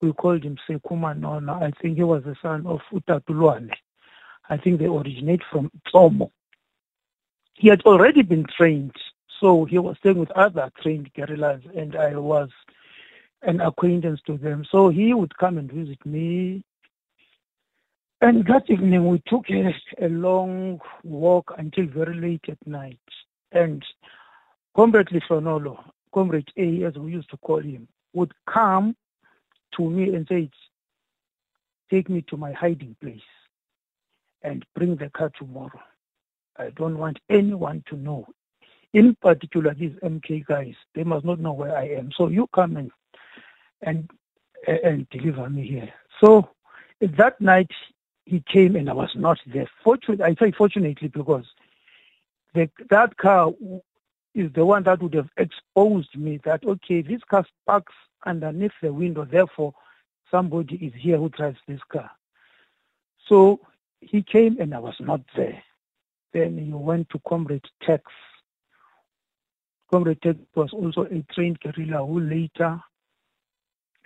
we 0.00 0.12
called 0.12 0.42
him 0.42 0.56
Sekuma 0.68 1.18
Nona. 1.18 1.54
I 1.54 1.72
think 1.80 1.96
he 1.96 2.04
was 2.04 2.24
the 2.24 2.36
son 2.40 2.66
of 2.66 2.80
Utatulwane. 2.92 3.70
I 4.48 4.56
think 4.56 4.78
they 4.78 4.86
originate 4.86 5.42
from 5.50 5.70
Tomo. 5.92 6.32
He 7.54 7.68
had 7.68 7.82
already 7.82 8.22
been 8.22 8.46
trained, 8.56 8.96
so 9.38 9.64
he 9.64 9.78
was 9.78 9.96
staying 9.98 10.18
with 10.18 10.30
other 10.32 10.70
trained 10.82 11.12
guerrillas, 11.14 11.62
and 11.76 11.94
I 11.96 12.16
was 12.16 12.48
an 13.42 13.60
acquaintance 13.60 14.20
to 14.26 14.36
them. 14.38 14.64
So 14.70 14.88
he 14.88 15.14
would 15.14 15.36
come 15.36 15.58
and 15.58 15.70
visit 15.70 16.04
me. 16.04 16.64
And 18.22 18.46
that 18.46 18.68
evening 18.68 19.08
we 19.08 19.22
took 19.26 19.48
a, 19.50 19.74
a 20.02 20.08
long 20.08 20.80
walk 21.04 21.54
until 21.56 21.86
very 21.86 22.14
late 22.14 22.44
at 22.48 22.66
night. 22.66 22.98
And 23.52 23.82
Comrade 24.74 25.08
Lifronolo, 25.08 25.78
Comrade 26.12 26.50
A, 26.56 26.84
as 26.84 26.94
we 26.94 27.12
used 27.12 27.30
to 27.30 27.36
call 27.38 27.60
him, 27.60 27.88
would 28.14 28.32
come 28.46 28.96
to 29.76 29.88
me 29.90 30.14
and 30.14 30.26
say, 30.28 30.50
Take 31.90 32.08
me 32.08 32.22
to 32.28 32.36
my 32.36 32.52
hiding 32.52 32.96
place 33.00 33.20
and 34.42 34.64
bring 34.76 34.96
the 34.96 35.10
car 35.10 35.30
tomorrow. 35.36 35.80
I 36.56 36.70
don't 36.70 36.98
want 36.98 37.18
anyone 37.28 37.82
to 37.88 37.96
know. 37.96 38.26
In 38.92 39.16
particular, 39.20 39.74
these 39.74 39.92
MK 40.04 40.46
guys, 40.46 40.74
they 40.94 41.04
must 41.04 41.24
not 41.24 41.40
know 41.40 41.52
where 41.52 41.76
I 41.76 41.88
am. 41.88 42.10
So 42.16 42.28
you 42.28 42.48
come 42.54 42.76
and 42.76 42.90
and 43.82 44.08
and 44.66 45.08
deliver 45.10 45.48
me 45.50 45.66
here. 45.66 45.92
So 46.20 46.48
that 47.00 47.40
night 47.40 47.70
he 48.26 48.42
came 48.52 48.76
and 48.76 48.88
I 48.90 48.92
was 48.92 49.10
not 49.16 49.38
there. 49.46 49.68
Fortunately, 49.82 50.24
I 50.24 50.34
say 50.34 50.52
fortunately 50.52 51.08
because 51.08 51.46
the, 52.54 52.70
that 52.90 53.16
car 53.16 53.52
is 54.34 54.52
the 54.52 54.64
one 54.64 54.82
that 54.84 55.02
would 55.02 55.14
have 55.14 55.30
exposed 55.36 56.16
me 56.16 56.40
that 56.44 56.64
okay, 56.64 57.02
this 57.02 57.22
car 57.24 57.44
parks 57.66 57.92
underneath 58.24 58.72
the 58.82 58.92
window. 58.92 59.24
Therefore, 59.24 59.74
somebody 60.30 60.76
is 60.76 60.92
here 60.94 61.18
who 61.18 61.28
drives 61.30 61.58
this 61.66 61.80
car. 61.90 62.10
So 63.26 63.60
he 64.00 64.22
came 64.22 64.60
and 64.60 64.74
I 64.74 64.78
was 64.78 64.96
not 65.00 65.20
there. 65.36 65.62
Then 66.32 66.58
he 66.58 66.72
went 66.72 67.08
to 67.10 67.20
Comrade 67.26 67.64
Tex. 67.82 68.04
Comrade 69.90 70.22
Tex 70.22 70.38
was 70.54 70.72
also 70.72 71.04
a 71.04 71.24
trained 71.34 71.58
guerrilla 71.60 72.06
who 72.06 72.20
later 72.20 72.80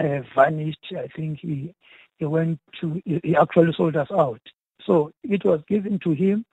uh, 0.01 0.21
vanished. 0.35 0.93
I 0.97 1.09
think 1.09 1.41
he 1.41 1.75
he 2.19 2.25
went 2.25 2.61
to 2.81 3.03
he 3.05 3.37
actually 3.37 3.75
sold 3.75 3.97
us 3.97 4.11
out. 4.11 4.41
So 4.87 5.13
it 5.23 5.45
was 5.45 5.61
given 5.69 5.99
to 6.01 6.13
him 6.13 6.45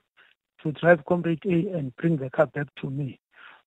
to 0.63 0.71
drive 0.73 1.05
Comrade 1.05 1.45
A 1.45 1.77
and 1.77 1.95
bring 1.95 2.17
the 2.17 2.29
car 2.29 2.47
back 2.47 2.67
to 2.81 2.89
me 2.89 3.19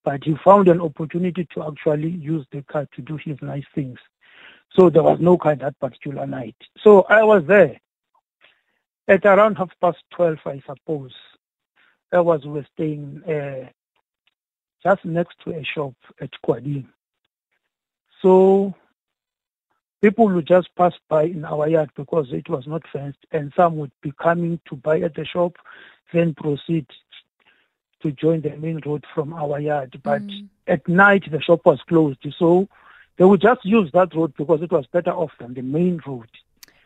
but 0.05 0.23
he 0.25 0.37
found 0.45 0.69
an 0.69 0.81
opportunity 0.81 1.47
to 1.55 1.65
actually 1.65 2.11
use 2.11 2.47
the 2.53 2.63
car 2.63 2.87
to 2.95 3.03
do 3.03 3.17
his 3.17 3.37
nice 3.43 3.65
things. 3.75 3.99
So 4.79 4.91
there 4.91 5.03
was 5.03 5.19
no 5.21 5.39
car 5.39 5.57
that 5.57 5.79
particular 5.81 6.27
night. 6.27 6.57
So 6.83 7.03
I 7.03 7.23
was 7.23 7.45
there 7.47 7.81
at 9.09 9.25
around 9.25 9.57
half 9.57 9.71
past 9.81 9.99
12, 10.11 10.39
I 10.47 10.63
suppose. 10.67 11.13
I 12.13 12.21
was 12.21 12.43
staying 12.75 13.23
uh, 13.25 13.69
just 14.83 15.05
next 15.05 15.37
to 15.45 15.53
a 15.53 15.65
shop 15.65 15.95
at 16.21 16.31
Kwadin. 16.47 16.87
So 18.23 18.75
people 20.01 20.29
would 20.29 20.47
just 20.47 20.69
pass 20.77 20.93
by 21.09 21.25
in 21.25 21.45
our 21.45 21.69
yard 21.69 21.91
because 21.97 22.29
it 22.31 22.49
was 22.49 22.67
not 22.67 22.83
fenced, 22.93 23.25
and 23.33 23.53
some 23.57 23.77
would 23.79 23.93
be 24.03 24.13
coming 24.23 24.61
to 24.69 24.77
buy 24.77 25.01
at 25.01 25.15
the 25.15 25.25
shop, 25.25 25.57
then 26.13 26.35
proceed 26.35 26.87
to 28.05 28.13
join 28.13 28.43
the 28.43 28.55
main 28.57 28.81
road 28.85 29.05
from 29.15 29.33
our 29.33 29.59
yard. 29.59 29.99
But 30.03 30.23
mm. 30.23 30.47
at 30.69 30.87
night, 30.87 31.25
the 31.31 31.41
shop 31.41 31.63
was 31.65 31.81
closed. 31.89 32.25
So 32.39 32.69
they 33.17 33.25
would 33.25 33.41
just 33.41 33.65
use 33.65 33.91
that 33.93 34.15
road 34.15 34.35
because 34.37 34.61
it 34.63 34.71
was 34.71 34.87
better 34.87 35.11
off 35.11 35.33
than 35.41 35.55
the 35.55 35.63
main 35.63 36.01
road. 36.07 36.29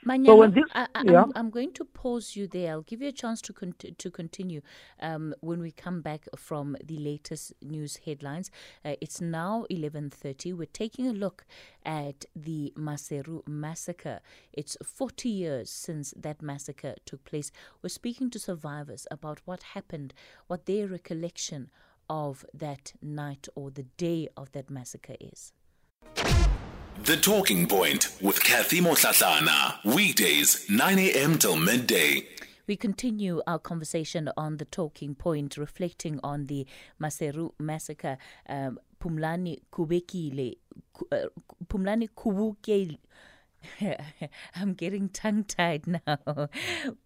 Manyano, 0.07 0.27
so 0.27 0.37
when 0.37 0.53
this, 0.53 0.65
I, 0.75 0.87
I, 0.95 1.03
yeah. 1.05 1.23
I'm, 1.23 1.33
I'm, 1.35 1.51
going 1.51 1.73
to 1.73 1.85
pause 1.85 2.37
you 2.37 2.47
there. 2.47 2.73
I'll 2.73 2.83
give 2.83 3.03
you 3.03 3.09
a 3.09 3.13
chance 3.13 3.41
to 3.43 3.53
con- 3.53 3.75
to 3.99 4.11
continue 4.11 4.61
um, 5.01 5.35
when 5.41 5.61
we 5.61 5.71
come 5.71 6.01
back 6.03 6.27
from 6.37 6.77
the 6.85 6.99
latest 6.99 7.53
news 7.63 7.99
headlines. 8.05 8.51
Uh, 8.85 8.95
it's 9.01 9.21
now 9.21 9.67
11:30. 9.71 10.57
We're 10.57 10.67
taking 10.67 11.07
a 11.09 11.13
look 11.13 11.45
at 11.85 12.25
the 12.37 12.73
Maseru 12.77 13.47
massacre. 13.49 14.21
It's 14.53 14.77
40 14.83 15.29
years 15.29 15.71
since 15.71 16.15
that 16.17 16.43
massacre 16.43 16.95
took 17.05 17.25
place. 17.25 17.51
We're 17.83 17.89
speaking 17.89 18.31
to 18.31 18.39
survivors 18.39 19.07
about 19.11 19.41
what 19.45 19.63
happened, 19.75 20.15
what 20.47 20.67
their 20.67 20.87
recollection 20.87 21.71
of 22.09 22.45
that 22.55 22.93
night 23.03 23.49
or 23.55 23.71
the 23.71 23.83
day 23.83 24.29
of 24.37 24.53
that 24.53 24.71
massacre 24.71 25.17
is. 25.21 25.53
The 27.05 27.17
Talking 27.17 27.67
Point 27.67 28.11
with 28.21 28.43
Kathy 28.43 28.81
Mohlahlana. 28.81 29.79
Weekdays, 29.85 30.69
9 30.69 30.99
a.m. 30.99 31.39
till 31.39 31.57
midday. 31.57 32.27
We 32.67 32.77
continue 32.77 33.41
our 33.47 33.59
conversation 33.59 34.31
on 34.37 34.59
the 34.59 34.67
talking 34.67 35.15
point, 35.15 35.57
reflecting 35.57 36.21
on 36.23 36.47
the 36.47 36.67
Maseru 37.01 37.53
massacre. 37.59 38.19
Um, 38.49 38.79
Pumlani 39.01 39.61
Kubekile, 39.73 40.57
uh, 41.11 41.17
Pumlani 41.67 42.09
Kubukele. 42.15 42.99
I'm 44.57 44.75
getting 44.75 45.09
tongue 45.09 45.45
tied 45.45 45.87
now. 45.87 46.49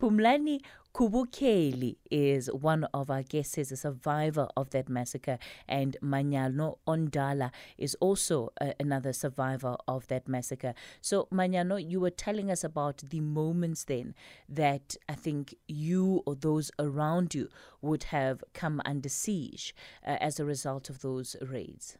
Pumlani 0.01 0.61
Kubukeli 0.95 1.97
is 2.11 2.53
one 2.53 2.85
of 2.93 3.11
our 3.11 3.23
guests, 3.23 3.57
is 3.57 3.73
a 3.73 3.77
survivor 3.77 4.47
of 4.57 4.71
that 4.71 4.91
massacre, 4.91 5.38
and 5.67 5.97
Manyano 6.03 6.79
Ondala 6.87 7.51
is 7.79 7.95
also 8.01 8.51
uh, 8.61 8.73
another 8.79 9.15
survivor 9.15 9.77
of 9.88 10.07
that 10.09 10.29
massacre. 10.29 10.75
So, 11.01 11.29
Manyano, 11.33 11.79
you 11.83 11.99
were 11.99 12.11
telling 12.11 12.51
us 12.51 12.62
about 12.62 12.99
the 12.99 13.21
moments 13.21 13.85
then 13.85 14.15
that 14.49 14.97
I 15.09 15.15
think 15.15 15.55
you 15.67 16.23
or 16.27 16.35
those 16.35 16.71
around 16.79 17.35
you 17.35 17.49
would 17.81 18.05
have 18.05 18.45
come 18.53 18.83
under 18.85 19.09
siege 19.09 19.75
uh, 20.07 20.19
as 20.21 20.38
a 20.38 20.45
result 20.45 20.91
of 20.91 21.01
those 21.01 21.37
raids. 21.41 21.97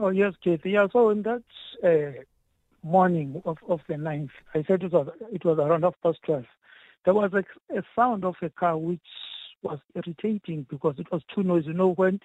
Oh, 0.00 0.10
yes, 0.10 0.34
Kathy. 0.44 0.70
Yeah, 0.70 0.86
so 0.92 1.10
in 1.10 1.22
that 1.22 1.42
uh, 1.82 2.22
morning 2.84 3.42
of, 3.44 3.58
of 3.68 3.80
the 3.88 3.94
9th, 3.94 4.30
I 4.54 4.62
said 4.66 4.84
it 4.84 4.92
was, 4.92 5.08
it 5.32 5.44
was 5.44 5.58
around 5.58 5.82
half 5.82 5.94
past 6.02 6.18
12, 6.24 6.44
there 7.04 7.14
was 7.14 7.32
a, 7.32 7.76
a 7.76 7.82
sound 7.96 8.24
of 8.24 8.36
a 8.40 8.48
car 8.50 8.78
which 8.78 9.00
was 9.62 9.80
irritating 9.96 10.66
because 10.70 10.94
it 10.98 11.10
was 11.10 11.22
too 11.34 11.42
noisy. 11.42 11.68
You 11.68 11.74
know, 11.74 11.92
when 11.94 12.20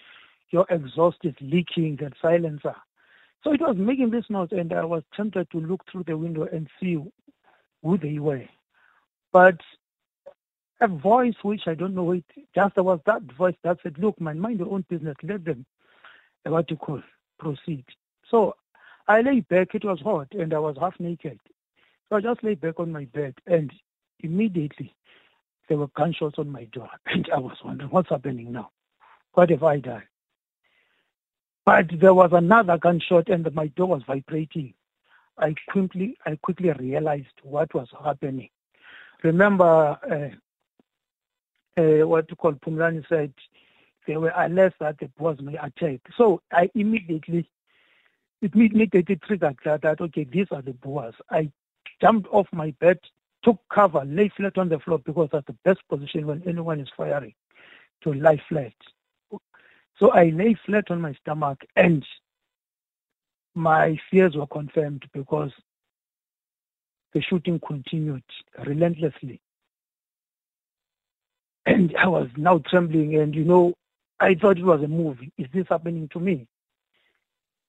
your 0.51 0.67
exhaust 0.69 1.17
is 1.23 1.33
leaking, 1.41 1.97
that 2.01 2.13
silencer. 2.21 2.75
So 3.43 3.53
it 3.53 3.61
was 3.61 3.75
making 3.75 4.11
this 4.11 4.25
noise, 4.29 4.49
and 4.51 4.71
I 4.71 4.85
was 4.85 5.03
tempted 5.15 5.49
to 5.51 5.59
look 5.59 5.83
through 5.91 6.03
the 6.05 6.15
window 6.15 6.47
and 6.51 6.67
see 6.79 6.97
who 7.81 7.97
they 7.97 8.19
were. 8.19 8.45
But 9.31 9.59
a 10.79 10.87
voice 10.87 11.35
which 11.41 11.61
I 11.65 11.73
don't 11.73 11.95
know 11.95 12.11
it 12.11 12.25
just 12.53 12.75
there 12.75 12.83
was 12.83 12.99
that 13.07 13.23
voice 13.35 13.55
that 13.63 13.79
said, 13.81 13.97
Look, 13.97 14.21
man, 14.21 14.39
mind 14.39 14.59
your 14.59 14.71
own 14.71 14.85
business, 14.89 15.15
let 15.23 15.43
them 15.43 15.65
what 16.45 16.69
you 16.69 16.77
call 16.77 17.01
proceed. 17.43 17.85
So 18.29 18.55
I 19.07 19.21
lay 19.21 19.41
back, 19.41 19.75
it 19.75 19.83
was 19.83 19.99
hot 20.01 20.27
and 20.31 20.53
I 20.53 20.59
was 20.59 20.77
half 20.79 20.99
naked. 20.99 21.39
So 22.09 22.15
I 22.17 22.21
just 22.21 22.43
lay 22.43 22.55
back 22.55 22.79
on 22.79 22.91
my 22.91 23.05
bed 23.05 23.35
and 23.47 23.71
immediately 24.19 24.93
there 25.67 25.77
were 25.77 25.87
gunshots 25.95 26.35
on 26.37 26.49
my 26.49 26.65
door 26.65 26.89
and 27.05 27.27
I 27.33 27.39
was 27.39 27.57
wondering 27.63 27.89
what's 27.89 28.09
happening 28.09 28.51
now? 28.51 28.69
What 29.33 29.51
if 29.51 29.63
I 29.63 29.79
die? 29.79 30.03
But 31.65 31.85
there 31.99 32.13
was 32.13 32.31
another 32.33 32.77
gunshot 32.77 33.29
and 33.29 33.53
my 33.53 33.67
door 33.67 33.87
was 33.87 34.03
vibrating. 34.05 34.73
I 35.37 35.55
quickly 35.69 36.15
I 36.25 36.35
quickly 36.35 36.71
realized 36.71 37.37
what 37.41 37.73
was 37.73 37.87
happening. 38.03 38.49
Remember 39.23 39.97
uh, 40.11 41.81
uh, 41.81 42.07
what 42.07 42.29
you 42.29 42.35
call 42.35 42.53
Pumlani 42.53 43.03
said 43.09 43.33
there 44.07 44.19
were 44.19 44.31
alerts 44.31 44.73
that 44.79 44.99
the 44.99 45.07
Boers 45.17 45.39
may 45.41 45.55
attack. 45.55 46.01
So 46.17 46.41
I 46.51 46.69
immediately 46.75 47.49
it 48.41 48.53
immediately 48.53 49.15
triggered 49.15 49.57
that, 49.63 49.81
that 49.83 50.01
okay, 50.01 50.25
these 50.25 50.47
are 50.51 50.61
the 50.61 50.73
Boers. 50.73 51.15
I 51.31 51.49
jumped 52.01 52.27
off 52.31 52.47
my 52.51 52.71
bed, 52.81 52.99
took 53.43 53.57
cover, 53.73 54.03
lay 54.05 54.29
flat 54.35 54.57
on 54.57 54.69
the 54.69 54.79
floor 54.79 54.99
because 54.99 55.29
that's 55.31 55.47
the 55.47 55.55
best 55.63 55.79
position 55.89 56.27
when 56.27 56.43
anyone 56.45 56.79
is 56.79 56.89
firing 56.95 57.33
to 58.03 58.13
lie 58.13 58.41
flat. 58.49 58.73
So 59.97 60.11
I 60.11 60.25
lay 60.25 60.57
flat 60.65 60.91
on 60.91 60.99
my 60.99 61.13
stomach 61.13 61.63
and 61.75 62.05
my 63.55 63.97
fears 64.09 64.35
were 64.35 64.47
confirmed 64.47 65.05
because 65.13 65.51
the 67.13 67.21
shooting 67.21 67.59
continued 67.65 68.23
relentlessly. 68.65 69.39
And 71.65 71.95
I 71.97 72.07
was 72.07 72.27
now 72.35 72.61
trembling, 72.69 73.15
and 73.15 73.33
you 73.33 73.45
know, 73.45 73.73
I 74.23 74.35
thought 74.35 74.57
it 74.57 74.63
was 74.63 74.81
a 74.81 74.87
movie. 74.87 75.33
Is 75.37 75.47
this 75.53 75.65
happening 75.69 76.07
to 76.13 76.19
me? 76.19 76.47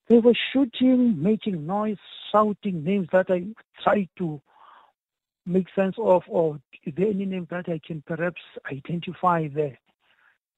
They 0.08 0.18
were 0.18 0.36
shooting, 0.52 1.20
making 1.20 1.66
noise, 1.66 1.96
shouting 2.30 2.84
names 2.84 3.08
that 3.10 3.26
I 3.28 3.46
tried 3.82 4.08
to 4.18 4.40
make 5.46 5.66
sense 5.74 5.96
of, 5.98 6.22
or 6.28 6.60
is 6.84 6.94
there 6.96 7.08
any 7.08 7.24
name 7.24 7.48
that 7.50 7.68
I 7.68 7.80
can 7.84 8.04
perhaps 8.06 8.40
identify 8.70 9.48
there? 9.48 9.76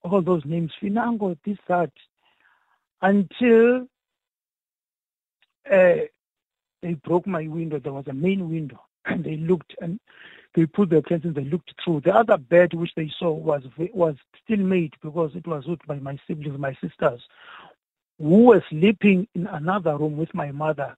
All 0.03 0.21
those 0.21 0.43
names, 0.45 0.71
Finango, 0.83 1.35
this, 1.47 1.57
that, 1.67 1.93
until 3.01 3.89
uh, 5.73 6.05
they 6.83 6.95
broke 7.05 7.27
my 7.27 7.47
window. 7.47 7.79
There 7.79 7.95
was 7.95 8.07
a 8.09 8.13
main 8.13 8.51
window, 8.51 8.81
and 9.07 9.25
they 9.25 9.37
looked 9.39 9.75
and 9.81 9.99
they 10.57 10.67
put 10.67 10.89
their 10.91 11.03
hands 11.07 11.25
in. 11.25 11.35
They 11.35 11.45
looked 11.45 11.73
through. 11.85 12.01
The 12.01 12.15
other 12.15 12.39
bed 12.39 12.73
which 12.75 12.93
they 12.97 13.13
saw 13.19 13.31
was 13.31 13.63
was 13.93 14.17
still 14.43 14.59
made 14.59 14.95
because 15.03 15.33
it 15.37 15.47
was 15.47 15.67
with 15.67 15.81
by 15.87 15.97
my 15.97 16.19
siblings, 16.27 16.59
my 16.59 16.75
sisters, 16.83 17.21
who 18.19 18.45
were 18.47 18.65
sleeping 18.71 19.29
in 19.35 19.47
another 19.49 19.97
room 19.99 20.17
with 20.17 20.35
my 20.35 20.51
mother. 20.51 20.97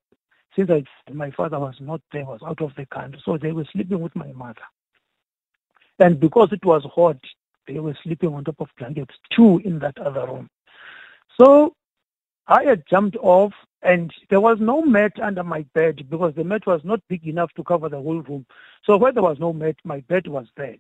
Since 0.57 0.71
I, 0.71 0.85
my 1.13 1.31
father 1.33 1.59
was 1.59 1.75
not 1.81 2.01
there, 2.13 2.25
was 2.25 2.41
out 2.47 2.63
of 2.63 2.73
the 2.77 2.87
country, 2.87 3.21
so 3.25 3.37
they 3.37 3.53
were 3.53 3.67
sleeping 3.73 4.01
with 4.01 4.15
my 4.17 4.33
mother. 4.33 4.63
And 5.99 6.21
because 6.21 6.53
it 6.53 6.65
was 6.65 6.85
hot, 6.95 7.19
they 7.67 7.81
were 7.81 7.97
sleeping 8.03 8.33
on 8.35 8.45
top 8.45 8.61
of 8.61 8.69
blankets, 8.79 9.15
two 9.35 9.61
in 9.65 9.81
that 9.81 9.99
other 9.99 10.27
room. 10.27 10.49
So 11.41 11.75
I 12.47 12.65
had 12.65 12.85
jumped 12.89 13.17
off 13.21 13.53
and 13.83 14.13
there 14.29 14.41
was 14.41 14.59
no 14.61 14.83
mat 14.83 15.13
under 15.21 15.45
my 15.45 15.63
bed 15.75 16.07
because 16.11 16.35
the 16.35 16.45
mat 16.45 16.67
was 16.67 16.81
not 16.85 17.01
big 17.09 17.27
enough 17.27 17.53
to 17.55 17.65
cover 17.65 17.89
the 17.89 18.01
whole 18.01 18.23
room. 18.23 18.47
So 18.85 18.97
where 18.97 19.13
there 19.13 19.23
was 19.23 19.39
no 19.39 19.53
mat, 19.53 19.77
my 19.85 20.01
bed 20.01 20.27
was 20.27 20.47
there. 20.57 20.77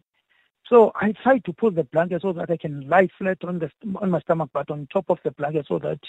So 0.66 0.92
I 0.94 1.12
tried 1.12 1.44
to 1.44 1.52
pull 1.52 1.70
the 1.70 1.84
blanket 1.84 2.22
so 2.22 2.32
that 2.34 2.50
I 2.50 2.56
can 2.56 2.88
lie 2.88 3.08
flat 3.18 3.38
on 3.44 3.58
the 3.58 3.70
on 3.96 4.10
my 4.10 4.20
stomach, 4.20 4.50
but 4.52 4.70
on 4.70 4.86
top 4.92 5.06
of 5.08 5.18
the 5.24 5.30
blanket 5.30 5.66
so 5.68 5.78
that 5.78 6.00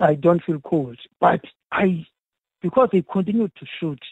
I 0.00 0.14
don't 0.14 0.42
feel 0.44 0.60
cold. 0.60 0.98
But 1.20 1.42
I, 1.72 2.06
because 2.62 2.88
they 2.92 3.02
continued 3.02 3.52
to 3.56 3.66
shoot, 3.78 4.02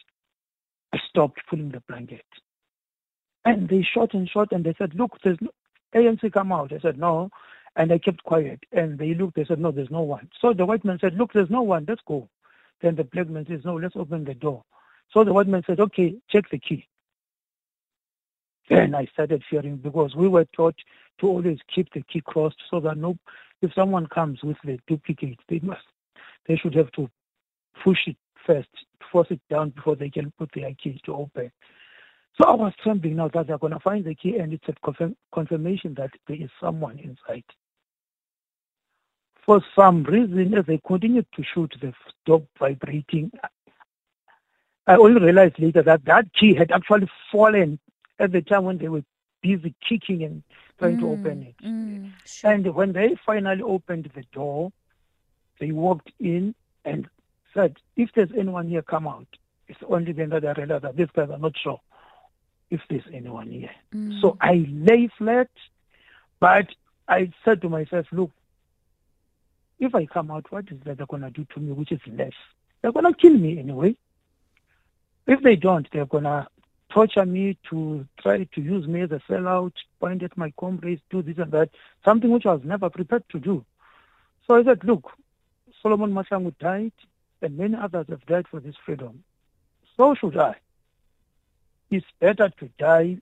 I 0.93 0.99
stopped 1.09 1.41
pulling 1.49 1.71
the 1.71 1.83
blanket. 1.89 2.25
And 3.45 3.69
they 3.69 3.83
shot 3.83 4.15
and 4.15 4.29
shot 4.29 4.53
and 4.53 4.65
they 4.65 4.75
said, 4.79 4.95
look, 4.95 5.19
there's 5.23 5.39
no, 5.41 5.51
ANC 5.95 6.33
come 6.33 6.53
out. 6.53 6.73
I 6.73 6.79
said, 6.79 6.99
no, 6.99 7.31
and 7.77 7.93
I 7.93 7.99
kept 7.99 8.23
quiet. 8.25 8.61
And 8.73 8.99
they 8.99 9.15
looked, 9.15 9.37
they 9.37 9.45
said, 9.45 9.59
no, 9.59 9.71
there's 9.71 9.91
no 9.91 10.03
one. 10.03 10.29
So 10.41 10.53
the 10.53 10.67
white 10.67 10.85
man 10.85 10.99
said, 11.01 11.15
look, 11.15 11.33
there's 11.33 11.51
no 11.51 11.63
one, 11.63 11.85
let's 11.89 12.03
go. 12.07 12.29
Then 12.83 12.97
the 12.97 13.05
black 13.05 13.29
man 13.29 13.47
says, 13.49 13.61
no, 13.65 13.75
let's 13.77 13.97
open 13.97 14.25
the 14.25 14.35
door. 14.35 14.65
So 15.13 15.25
the 15.25 15.33
white 15.33 15.49
man 15.49 15.63
said, 15.67 15.81
okay, 15.81 16.15
check 16.31 16.45
the 16.51 16.59
key. 16.59 16.87
Then 18.69 18.95
I 18.95 19.07
started 19.07 19.43
fearing 19.49 19.77
because 19.77 20.15
we 20.15 20.29
were 20.29 20.47
taught 20.47 20.77
to 21.21 21.27
always 21.27 21.59
keep 21.73 21.93
the 21.93 22.03
key 22.03 22.23
crossed 22.25 22.57
so 22.71 22.81
that 22.81 22.97
no, 22.97 23.17
if 23.61 23.73
someone 23.75 24.07
comes 24.07 24.43
with 24.43 24.57
the 24.65 24.79
duplicate, 24.87 25.39
they 25.49 25.61
must, 25.61 25.83
they 26.47 26.57
should 26.57 26.75
have 26.75 26.91
to 26.93 27.09
push 27.83 27.99
it 28.07 28.17
first, 28.47 28.69
force 29.13 29.29
it 29.31 29.41
down 29.51 29.71
before 29.71 29.97
they 29.97 30.11
can 30.11 30.33
put 30.39 30.51
their 30.55 30.73
key 30.75 31.01
to 31.05 31.15
open. 31.15 31.51
So 32.41 32.49
I 32.49 32.55
was 32.55 32.73
trembling 32.83 33.17
now 33.17 33.29
that 33.29 33.47
they're 33.47 33.59
going 33.59 33.75
to 33.75 33.81
find 33.81 34.05
the 34.05 34.15
key 34.15 34.39
and 34.39 34.53
it's 34.53 34.69
a 34.69 34.73
confirm, 34.85 35.15
confirmation 35.33 35.95
that 35.95 36.11
there 36.27 36.41
is 36.41 36.51
someone 36.61 36.99
inside 36.99 37.45
for 39.45 39.63
some 39.75 40.05
reason, 40.05 40.55
as 40.55 40.67
they 40.67 40.81
continued 40.87 41.27
to 41.37 41.43
shoot, 41.43 41.75
they 41.81 41.93
stopped 42.23 42.49
vibrating. 42.59 43.31
I 44.87 44.97
only 44.97 45.21
realized 45.21 45.59
later 45.59 45.83
that 45.83 46.05
that 46.05 46.33
key 46.35 46.55
had 46.55 46.71
actually 46.71 47.11
fallen 47.31 47.79
at 48.19 48.33
the 48.33 48.43
time 48.43 48.65
when 48.65 48.79
they 48.79 48.89
were 48.89 49.05
busy 49.43 49.75
kicking 49.87 50.23
and 50.25 50.43
trying 50.79 50.97
mm, 50.97 51.01
to 51.01 51.11
open 51.11 51.43
it. 51.43 51.65
Mm, 51.65 52.13
sure. 52.25 52.51
And 52.51 52.75
when 52.75 52.93
they 52.93 53.17
finally 53.25 53.63
opened 53.63 54.11
the 54.15 54.25
door, 54.33 54.73
they 55.61 55.73
walked 55.73 56.11
in 56.19 56.55
and 56.85 57.09
said, 57.53 57.77
if 57.97 58.11
there's 58.15 58.31
anyone 58.37 58.69
here, 58.69 58.83
come 58.83 59.07
out. 59.07 59.27
It's 59.69 59.81
only 59.89 60.13
then 60.13 60.31
that 60.31 60.45
I 60.45 60.53
realized 60.53 60.85
that 60.85 60.97
these 60.97 61.09
guys 61.15 61.31
are 61.31 61.39
not 61.39 61.57
sure 61.57 61.81
if 62.71 62.81
there's 62.89 63.05
anyone 63.13 63.51
here. 63.51 63.71
Mm. 63.95 64.21
So 64.21 64.37
I 64.41 64.67
lay 64.69 65.09
flat, 65.17 65.49
but 66.41 66.67
I 67.09 67.31
said 67.45 67.63
to 67.63 67.69
myself, 67.69 68.07
look, 68.13 68.31
if 69.79 69.95
I 69.95 70.07
come 70.07 70.31
out, 70.31 70.51
what 70.51 70.71
is 70.71 70.79
that 70.85 70.97
they're 70.97 71.07
going 71.07 71.23
to 71.23 71.31
do 71.31 71.47
to 71.55 71.61
me, 71.61 71.73
which 71.73 71.93
is 71.93 72.01
less? 72.07 72.33
They're 72.81 72.93
going 72.93 73.07
to 73.07 73.15
kill 73.15 73.35
me 73.35 73.59
anyway. 73.59 73.97
If 75.27 75.43
they 75.43 75.57
don't, 75.57 75.89
they're 75.93 76.07
going 76.07 76.25
to 76.25 76.47
torture 76.91 77.27
me 77.27 77.57
to 77.71 78.07
try 78.21 78.45
to 78.45 78.61
use 78.61 78.87
me 78.87 79.01
as 79.01 79.11
a 79.11 79.21
sellout, 79.29 79.73
point 80.01 80.23
at 80.23 80.37
my 80.37 80.53
comrades, 80.59 81.03
do 81.11 81.23
this 81.23 81.39
and 81.39 81.51
that, 81.53 81.71
something 82.05 82.31
which 82.31 82.47
I 82.47 82.53
was 82.53 82.63
never 82.65 82.89
prepared 82.91 83.25
to 83.31 83.41
do. 83.41 83.65
So 84.47 84.57
I 84.57 84.65
said, 84.65 84.85
look, 84.85 85.11
Solomon 85.83 86.13
Mahlangu 86.13 86.57
died, 86.59 86.93
and 87.43 87.59
many 87.59 87.75
others 87.75 88.07
have 88.09 88.25
died 88.27 88.47
for 88.49 88.61
this 88.61 88.77
freedom. 88.85 89.25
So 89.97 90.15
should 90.15 90.37
I. 90.37 90.57
It's 91.91 92.07
better 92.21 92.51
to 92.61 92.71
die 92.79 93.19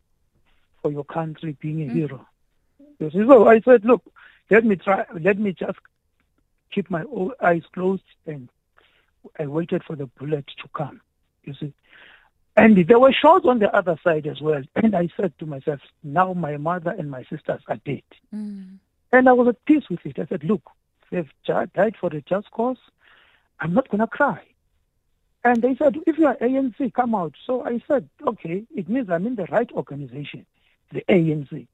for 0.82 0.90
your 0.90 1.04
country 1.04 1.56
being 1.60 1.82
a 1.82 1.86
mm. 1.86 1.92
hero. 1.92 2.26
So 3.10 3.48
I 3.48 3.60
said, 3.60 3.84
look, 3.84 4.02
let 4.50 4.64
me 4.64 4.76
try, 4.76 5.04
let 5.18 5.38
me 5.38 5.52
just 5.52 5.78
keep 6.72 6.90
my 6.90 7.04
eyes 7.40 7.62
closed 7.72 8.02
and 8.26 8.48
I 9.38 9.46
waited 9.46 9.84
for 9.84 9.96
the 9.96 10.06
bullet 10.06 10.46
to 10.62 10.68
come. 10.74 11.00
You 11.44 11.54
see. 11.54 11.72
And 12.56 12.76
there 12.86 12.98
were 12.98 13.12
shots 13.12 13.46
on 13.46 13.60
the 13.60 13.74
other 13.74 13.98
side 14.04 14.26
as 14.26 14.40
well. 14.40 14.62
And 14.76 14.94
I 14.94 15.08
said 15.16 15.32
to 15.38 15.46
myself, 15.46 15.80
now 16.02 16.34
my 16.34 16.56
mother 16.58 16.90
and 16.90 17.10
my 17.10 17.22
sisters 17.24 17.62
are 17.66 17.78
dead. 17.84 18.02
Mm. 18.34 18.76
And 19.10 19.28
I 19.28 19.32
was 19.32 19.48
at 19.48 19.64
peace 19.64 19.88
with 19.88 20.04
it. 20.04 20.18
I 20.18 20.26
said, 20.26 20.44
look, 20.44 20.62
they've 21.10 21.30
died 21.46 21.96
for 21.98 22.08
a 22.08 22.20
just 22.20 22.50
cause. 22.50 22.78
I'm 23.58 23.72
not 23.72 23.88
going 23.88 24.00
to 24.00 24.06
cry. 24.06 24.42
And 25.44 25.62
they 25.62 25.74
said, 25.76 25.96
if 26.06 26.18
you 26.18 26.26
are 26.26 26.36
ANC, 26.36 26.92
come 26.94 27.14
out. 27.14 27.34
So 27.46 27.64
I 27.64 27.82
said, 27.88 28.08
okay, 28.26 28.64
it 28.74 28.88
means 28.88 29.08
I'm 29.10 29.26
in 29.26 29.34
the 29.34 29.46
right 29.46 29.70
organization, 29.72 30.46
the 30.92 31.02
ANC. 31.08 31.66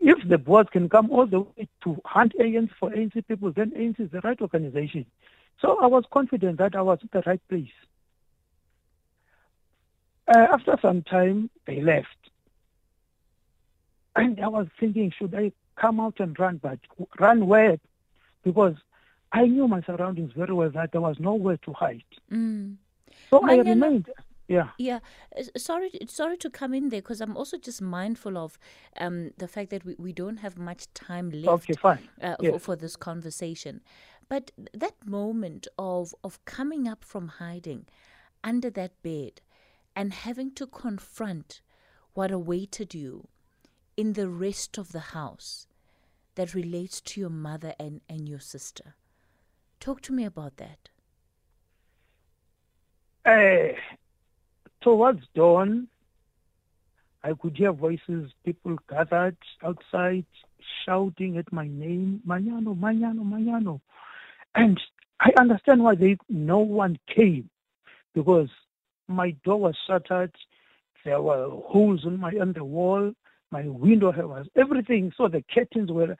If 0.00 0.28
the 0.28 0.38
Boers 0.38 0.66
can 0.70 0.88
come 0.88 1.10
all 1.10 1.26
the 1.26 1.40
way 1.40 1.68
to 1.84 2.00
hunt 2.04 2.34
ANC 2.38 2.70
for 2.78 2.90
ANC 2.90 3.26
people, 3.26 3.52
then 3.52 3.70
ANC 3.72 4.00
is 4.00 4.10
the 4.10 4.20
right 4.20 4.40
organization. 4.40 5.06
So 5.60 5.78
I 5.80 5.86
was 5.86 6.04
confident 6.12 6.58
that 6.58 6.76
I 6.76 6.82
was 6.82 6.98
at 7.02 7.10
the 7.10 7.22
right 7.28 7.40
place. 7.48 7.72
Uh, 10.28 10.46
after 10.52 10.76
some 10.80 11.02
time, 11.02 11.50
they 11.66 11.80
left. 11.80 12.06
And 14.14 14.38
I 14.40 14.48
was 14.48 14.66
thinking, 14.78 15.12
should 15.16 15.34
I 15.34 15.52
come 15.76 16.00
out 16.00 16.20
and 16.20 16.38
run? 16.38 16.58
But 16.62 16.78
run 17.18 17.46
where? 17.46 17.78
Because 18.44 18.76
I 19.32 19.46
knew 19.46 19.68
my 19.68 19.82
surroundings 19.82 20.32
very 20.36 20.52
well 20.52 20.70
that 20.70 20.92
there 20.92 21.00
was 21.00 21.18
nowhere 21.18 21.56
to 21.58 21.72
hide. 21.72 22.02
Mm. 22.30 22.76
So 23.30 23.40
I 23.44 23.56
remained. 23.56 24.10
Yeah. 24.48 24.70
Yeah. 24.78 25.00
Sorry, 25.56 25.90
sorry 26.06 26.38
to 26.38 26.50
come 26.50 26.72
in 26.72 26.88
there 26.88 27.02
because 27.02 27.20
I'm 27.20 27.36
also 27.36 27.58
just 27.58 27.82
mindful 27.82 28.38
of 28.38 28.58
um, 28.98 29.30
the 29.36 29.46
fact 29.46 29.70
that 29.70 29.84
we, 29.84 29.94
we 29.98 30.12
don't 30.12 30.38
have 30.38 30.58
much 30.58 30.92
time 30.94 31.30
left 31.30 31.64
okay, 31.64 31.74
fine. 31.74 32.08
Uh, 32.20 32.36
yes. 32.40 32.52
for, 32.52 32.58
for 32.58 32.76
this 32.76 32.96
conversation. 32.96 33.82
But 34.28 34.50
that 34.74 34.94
moment 35.06 35.68
of 35.78 36.14
of 36.24 36.44
coming 36.44 36.88
up 36.88 37.04
from 37.04 37.28
hiding 37.28 37.86
under 38.42 38.70
that 38.70 39.02
bed 39.02 39.40
and 39.94 40.12
having 40.12 40.52
to 40.52 40.66
confront 40.66 41.60
what 42.14 42.30
awaited 42.30 42.94
you 42.94 43.28
in 43.96 44.14
the 44.14 44.28
rest 44.28 44.78
of 44.78 44.92
the 44.92 45.00
house 45.00 45.66
that 46.36 46.54
relates 46.54 47.00
to 47.00 47.20
your 47.20 47.30
mother 47.30 47.74
and, 47.80 48.00
and 48.08 48.28
your 48.28 48.38
sister. 48.38 48.94
Talk 49.80 50.00
to 50.02 50.12
me 50.12 50.24
about 50.24 50.56
that. 50.58 50.88
Uh, 53.24 53.76
towards 54.88 55.22
dawn, 55.34 55.86
I 57.22 57.34
could 57.34 57.58
hear 57.58 57.72
voices, 57.72 58.32
people 58.42 58.78
gathered 58.88 59.36
outside 59.62 60.24
shouting 60.86 61.36
at 61.36 61.52
my 61.52 61.68
name, 61.68 62.22
Manyano, 62.26 62.74
Manyano, 62.74 63.22
Manyano. 63.22 63.82
And 64.54 64.80
I 65.20 65.30
understand 65.38 65.84
why 65.84 65.94
they 65.94 66.16
no 66.30 66.60
one 66.60 66.98
came 67.06 67.50
because 68.14 68.48
my 69.08 69.32
door 69.44 69.60
was 69.60 69.76
shattered. 69.86 70.34
There 71.04 71.20
were 71.20 71.50
holes 71.50 72.06
in 72.06 72.18
my 72.18 72.32
on 72.40 72.54
the 72.54 72.64
wall. 72.64 73.12
My 73.50 73.64
window 73.68 74.10
was 74.26 74.46
everything. 74.56 75.12
So 75.18 75.28
the 75.28 75.44
curtains 75.54 75.92
were 75.92 76.16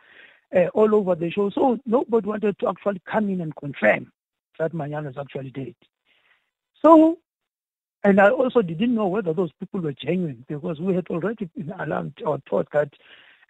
uh, 0.55 0.67
all 0.75 0.95
over 0.95 1.15
the 1.15 1.31
show. 1.31 1.49
So 1.49 1.79
nobody 1.87 2.29
wanted 2.29 2.59
to 2.59 2.69
actually 2.69 3.01
come 3.11 3.31
in 3.31 3.41
and 3.41 3.57
confirm 3.57 4.13
that 4.59 4.75
Manyano 4.75 5.09
is 5.09 5.17
actually 5.17 5.53
dead. 5.53 5.75
So, 6.85 7.19
and 8.05 8.21
I 8.21 8.31
also 8.31 8.63
didn't 8.63 8.95
know 8.95 9.09
whether 9.09 9.33
those 9.33 9.51
people 9.59 9.81
were 9.81 9.93
genuine 9.93 10.45
because 10.49 10.81
we 10.81 10.95
had 10.95 11.09
already 11.09 11.47
been 11.57 11.73
alarmed 11.79 12.21
or 12.25 12.41
thought 12.49 12.69
that 12.73 12.91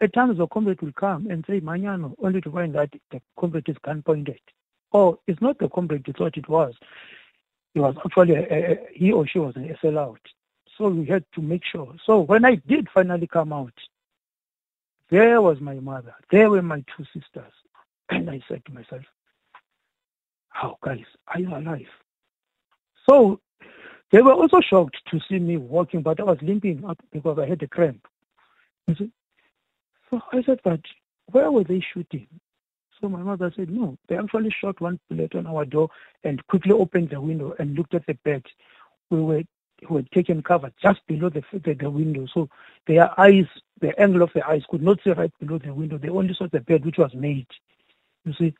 at 0.00 0.14
times 0.14 0.38
the 0.38 0.46
comrade 0.46 0.80
will 0.80 0.92
come 0.92 1.26
and 1.30 1.44
say 1.46 1.60
Manyano 1.60 2.14
only 2.22 2.40
to 2.40 2.50
find 2.50 2.74
that 2.74 2.90
the 3.10 3.20
comrade 3.38 3.68
is 3.68 3.76
gun 3.84 4.02
pointed. 4.02 4.40
Or 4.92 5.02
oh, 5.02 5.20
it's 5.26 5.42
not 5.42 5.58
the 5.58 5.68
comrade 5.68 6.06
you 6.06 6.14
thought 6.14 6.36
it 6.38 6.48
was. 6.48 6.74
It 7.74 7.80
was 7.80 7.94
actually 8.04 8.36
a, 8.36 8.72
a, 8.72 8.78
he 8.94 9.12
or 9.12 9.26
she 9.26 9.38
was 9.38 9.54
an 9.56 9.76
SL 9.80 9.98
out. 9.98 10.20
So 10.76 10.88
we 10.88 11.04
had 11.04 11.24
to 11.34 11.42
make 11.42 11.64
sure. 11.64 11.94
So 12.06 12.20
when 12.20 12.44
I 12.44 12.54
did 12.54 12.88
finally 12.88 13.26
come 13.26 13.52
out, 13.52 13.74
there 15.10 15.42
was 15.42 15.60
my 15.60 15.74
mother. 15.74 16.14
There 16.30 16.48
were 16.48 16.62
my 16.62 16.84
two 16.96 17.04
sisters. 17.12 17.52
And 18.10 18.30
I 18.30 18.40
said 18.48 18.64
to 18.64 18.72
myself, 18.72 19.02
How, 20.48 20.78
guys, 20.82 21.04
are 21.26 21.40
you 21.40 21.54
alive? 21.54 21.88
So 23.08 23.40
they 24.10 24.22
were 24.22 24.32
also 24.32 24.60
shocked 24.60 24.98
to 25.10 25.20
see 25.28 25.38
me 25.38 25.56
walking, 25.56 26.02
but 26.02 26.20
I 26.20 26.24
was 26.24 26.38
limping 26.42 26.84
up 26.84 26.98
because 27.12 27.38
I 27.38 27.46
had 27.46 27.62
a 27.62 27.68
cramp. 27.68 28.06
So 28.96 30.22
I 30.32 30.42
said, 30.42 30.60
But 30.64 30.80
where 31.26 31.50
were 31.50 31.64
they 31.64 31.80
shooting? 31.80 32.26
So 33.00 33.08
my 33.08 33.20
mother 33.20 33.52
said, 33.54 33.70
No, 33.70 33.98
they 34.08 34.16
actually 34.16 34.50
shot 34.50 34.80
one 34.80 34.98
bullet 35.10 35.34
on 35.34 35.46
our 35.46 35.64
door 35.64 35.90
and 36.24 36.46
quickly 36.48 36.72
opened 36.72 37.10
the 37.10 37.20
window 37.20 37.54
and 37.58 37.76
looked 37.76 37.94
at 37.94 38.06
the 38.06 38.14
bed. 38.14 38.44
We 39.10 39.20
were 39.20 39.42
who 39.86 39.96
had 39.96 40.10
taken 40.10 40.42
cover 40.42 40.72
just 40.82 41.06
below 41.06 41.28
the, 41.28 41.42
the, 41.52 41.74
the 41.74 41.90
window. 41.90 42.26
So 42.32 42.48
their 42.86 43.18
eyes, 43.20 43.46
the 43.80 43.98
angle 44.00 44.22
of 44.22 44.32
their 44.34 44.48
eyes 44.48 44.62
could 44.68 44.82
not 44.82 44.98
see 45.04 45.10
right 45.10 45.32
below 45.38 45.58
the 45.58 45.72
window. 45.72 45.98
They 45.98 46.08
only 46.08 46.34
saw 46.34 46.48
the 46.48 46.60
bed 46.60 46.84
which 46.84 46.98
was 46.98 47.14
made. 47.14 47.46
You 48.24 48.32
see, 48.34 48.54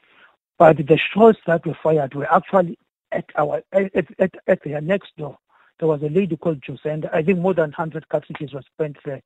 but 0.58 0.76
the 0.76 0.98
shots 1.12 1.38
that 1.46 1.66
were 1.66 1.76
fired 1.82 2.14
were 2.14 2.32
actually 2.32 2.78
at 3.12 3.26
our 3.36 3.62
at, 3.72 3.94
at, 4.18 4.34
at 4.46 4.62
their 4.62 4.80
next 4.80 5.16
door. 5.16 5.38
There 5.78 5.88
was 5.88 6.02
a 6.02 6.08
lady 6.08 6.36
called 6.36 6.62
Josenda. 6.62 7.10
I 7.12 7.22
think 7.22 7.38
more 7.38 7.54
than 7.54 7.70
100 7.70 8.08
cartridges 8.08 8.52
were 8.52 8.62
spent 8.62 8.96
there. 9.04 9.22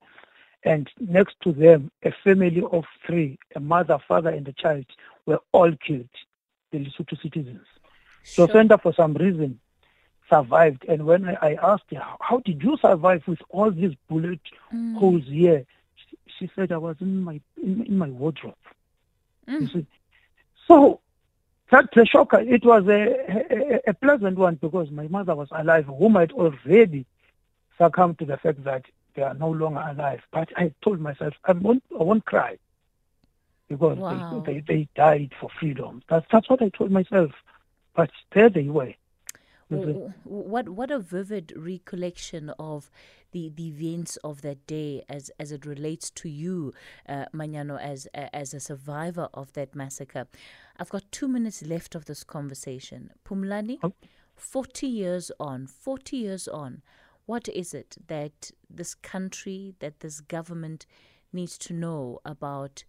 And 0.64 0.88
next 1.00 1.36
to 1.42 1.52
them, 1.52 1.90
a 2.04 2.12
family 2.22 2.62
of 2.70 2.84
three, 3.06 3.38
a 3.56 3.60
mother, 3.60 3.98
father, 4.06 4.30
and 4.30 4.46
a 4.46 4.52
child, 4.52 4.84
were 5.26 5.40
all 5.52 5.72
killed, 5.84 6.08
the 6.70 6.78
Lesotho 6.78 7.20
citizens. 7.20 7.66
Sure. 8.22 8.46
Josenda, 8.46 8.78
for 8.78 8.92
some 8.92 9.14
reason, 9.14 9.58
survived. 10.30 10.84
And 10.88 11.04
when 11.04 11.26
I, 11.26 11.54
asked 11.54 11.90
her, 11.90 12.02
how 12.20 12.38
did 12.44 12.62
you 12.62 12.76
survive 12.76 13.26
with 13.26 13.40
all 13.48 13.70
these 13.70 13.94
bullet 14.08 14.40
mm. 14.72 14.96
holes 14.96 15.24
here? 15.26 15.64
She, 15.96 16.18
she, 16.38 16.50
said, 16.54 16.70
I 16.70 16.76
was 16.76 16.96
in 17.00 17.22
my 17.22 17.40
in, 17.60 17.84
in 17.86 17.98
my 17.98 18.08
wardrobe. 18.08 18.54
Mm. 19.48 19.86
So 20.68 21.00
that's 21.72 21.96
a 21.96 22.04
shocker. 22.04 22.38
It 22.40 22.64
was 22.64 22.86
a, 22.86 23.00
a, 23.30 23.80
a, 23.88 23.94
pleasant 23.94 24.36
one 24.36 24.56
because 24.56 24.90
my 24.90 25.08
mother 25.08 25.34
was 25.34 25.48
alive, 25.52 25.86
whom 25.86 26.18
I'd 26.18 26.32
already 26.32 27.06
succumbed 27.78 28.18
to 28.18 28.26
the 28.26 28.36
fact 28.36 28.62
that 28.64 28.84
they 29.14 29.22
are 29.22 29.32
no 29.32 29.50
longer 29.50 29.80
alive. 29.80 30.20
But 30.30 30.50
I 30.54 30.74
told 30.84 31.00
myself, 31.00 31.32
I 31.46 31.52
won't, 31.52 31.82
I 31.98 32.02
won't 32.02 32.26
cry 32.26 32.58
because 33.68 33.96
wow. 33.96 34.42
they, 34.44 34.60
they, 34.60 34.64
they 34.68 34.88
died 34.94 35.32
for 35.40 35.48
freedom. 35.58 36.02
That's, 36.10 36.26
that's 36.30 36.50
what 36.50 36.60
I 36.60 36.68
told 36.68 36.90
myself. 36.90 37.30
But 37.96 38.10
there 38.34 38.50
they 38.50 38.68
were. 38.68 38.92
What 40.24 40.68
what 40.68 40.90
a 40.90 40.98
vivid 40.98 41.54
recollection 41.56 42.50
of 42.58 42.90
the, 43.32 43.50
the 43.54 43.68
events 43.68 44.16
of 44.16 44.42
that 44.42 44.66
day 44.66 45.02
as 45.08 45.30
as 45.38 45.50
it 45.50 45.64
relates 45.64 46.10
to 46.10 46.28
you, 46.28 46.74
uh, 47.08 47.24
as 47.80 48.06
as 48.14 48.52
a 48.52 48.60
survivor 48.60 49.28
of 49.32 49.54
that 49.54 49.74
massacre. 49.74 50.26
I've 50.78 50.90
got 50.90 51.10
two 51.12 51.28
minutes 51.28 51.62
left 51.62 51.94
of 51.94 52.04
this 52.06 52.24
conversation. 52.24 53.10
Pumlani, 53.24 53.78
oh. 53.82 53.94
forty 54.34 54.86
years 54.86 55.30
on, 55.38 55.66
forty 55.66 56.16
years 56.16 56.48
on, 56.48 56.82
what 57.26 57.48
is 57.48 57.74
it 57.74 57.96
that 58.06 58.50
this 58.68 58.94
country, 58.94 59.74
that 59.80 60.00
this 60.00 60.20
government 60.20 60.86
needs 61.32 61.56
to 61.58 61.72
know 61.72 62.20
about 62.24 62.84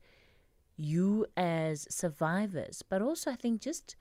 you 0.75 1.25
as 1.37 1.87
survivors, 1.89 2.83
but 2.87 3.01
also 3.01 3.31
I 3.31 3.35
think 3.35 3.61
just 3.61 3.95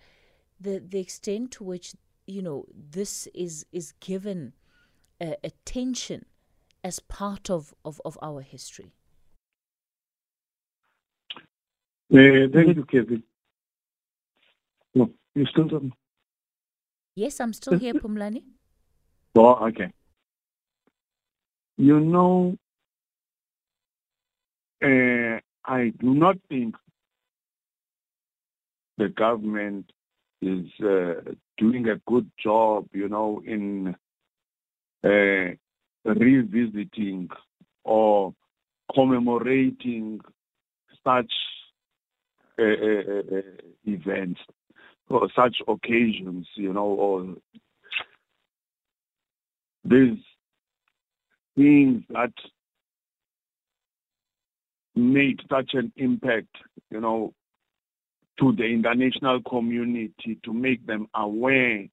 the 0.60 0.78
the 0.78 1.00
extent 1.00 1.50
to 1.52 1.64
which 1.64 1.94
you 2.26 2.42
know, 2.42 2.66
this 2.72 3.26
is 3.34 3.66
is 3.72 3.92
given 4.00 4.52
uh, 5.20 5.34
attention 5.42 6.24
as 6.84 6.98
part 7.00 7.50
of, 7.50 7.74
of, 7.84 8.00
of 8.04 8.18
our 8.22 8.40
history? 8.40 8.92
Uh, 12.12 12.48
thank 12.52 12.76
you, 12.76 12.84
Kevin. 12.84 13.22
You 15.34 15.46
still 15.46 15.68
don't. 15.68 15.92
Yes, 17.14 17.40
I'm 17.40 17.52
still 17.52 17.78
here, 17.78 17.94
Pumlani. 17.94 18.42
Oh, 19.34 19.66
okay. 19.68 19.92
You 21.76 22.00
know, 22.00 22.56
uh, 24.84 25.40
I 25.64 25.92
do 25.98 26.14
not 26.14 26.36
think 26.48 26.74
the 28.98 29.08
government 29.08 29.90
is 30.42 30.66
uh, 30.84 31.32
doing 31.56 31.88
a 31.88 31.96
good 32.06 32.30
job, 32.42 32.86
you 32.92 33.08
know, 33.08 33.42
in 33.46 33.94
uh, 35.04 35.54
revisiting 36.04 37.28
or 37.84 38.34
commemorating 38.94 40.20
such 41.04 41.32
uh, 42.58 42.62
uh, 42.62 43.36
uh, 43.36 43.42
events 43.84 44.40
or 45.12 45.28
such 45.34 45.56
occasions, 45.68 46.46
you 46.54 46.72
know, 46.72 46.86
or 46.86 47.36
these 49.84 50.18
things 51.56 52.02
that 52.10 52.32
made 54.94 55.40
such 55.50 55.74
an 55.74 55.92
impact, 55.96 56.56
you 56.90 57.00
know, 57.00 57.32
to 58.38 58.52
the 58.52 58.64
international 58.64 59.42
community 59.42 60.38
to 60.44 60.52
make 60.52 60.86
them 60.86 61.06
aware 61.14 61.86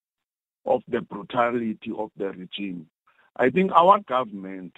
of 0.65 0.82
the 0.88 1.01
brutality 1.01 1.91
of 1.97 2.12
the 2.17 2.29
regime. 2.29 2.88
I 3.36 3.49
think 3.49 3.71
our 3.71 3.99
government 3.99 4.73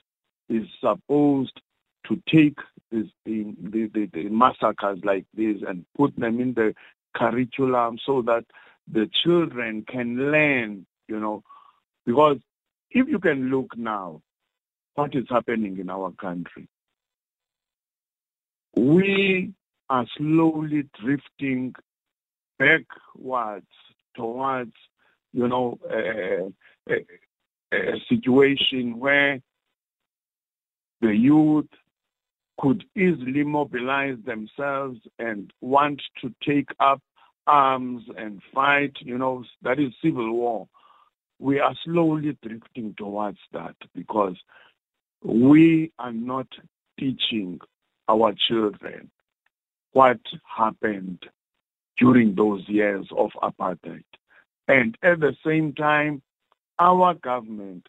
is 0.49 0.65
supposed 0.79 1.59
to 2.07 2.21
take 2.27 2.57
this, 2.91 3.07
the, 3.25 3.55
the, 3.61 4.09
the 4.11 4.29
massacres 4.29 4.99
like 5.03 5.25
this 5.33 5.57
and 5.67 5.85
put 5.95 6.15
them 6.17 6.39
in 6.39 6.53
the 6.53 6.73
curriculum 7.15 7.97
so 8.05 8.21
that 8.23 8.45
the 8.91 9.09
children 9.23 9.85
can 9.87 10.31
learn, 10.31 10.85
you 11.07 11.19
know, 11.19 11.43
because 12.05 12.37
if 12.89 13.07
you 13.07 13.19
can 13.19 13.49
look 13.49 13.77
now, 13.77 14.21
what 14.95 15.15
is 15.15 15.25
happening 15.29 15.77
in 15.79 15.89
our 15.89 16.11
country, 16.11 16.67
we 18.75 19.53
are 19.89 20.05
slowly 20.17 20.89
drifting 21.01 21.73
backwards 22.57 23.65
towards, 24.15 24.73
you 25.33 25.47
know, 25.47 25.79
a, 25.89 26.51
a, 26.91 26.95
a 27.73 27.99
situation 28.09 28.99
where 28.99 29.41
the 31.01 31.15
youth 31.15 31.67
could 32.61 32.85
easily 32.95 33.43
mobilize 33.43 34.17
themselves 34.23 34.99
and 35.17 35.51
want 35.61 35.99
to 36.21 36.31
take 36.47 36.69
up 36.79 37.01
arms 37.47 38.03
and 38.17 38.39
fight, 38.53 38.93
you 38.99 39.17
know, 39.17 39.43
that 39.63 39.79
is 39.79 39.91
civil 40.03 40.31
war. 40.31 40.67
We 41.39 41.59
are 41.59 41.73
slowly 41.83 42.37
drifting 42.43 42.93
towards 42.95 43.39
that 43.51 43.75
because 43.95 44.35
we 45.23 45.91
are 45.97 46.13
not 46.13 46.47
teaching 46.99 47.59
our 48.07 48.35
children 48.47 49.09
what 49.93 50.19
happened 50.45 51.23
during 51.97 52.35
those 52.35 52.61
years 52.67 53.07
of 53.17 53.31
apartheid. 53.41 54.03
And 54.67 54.95
at 55.01 55.19
the 55.19 55.35
same 55.43 55.73
time, 55.73 56.21
our 56.77 57.15
government 57.15 57.87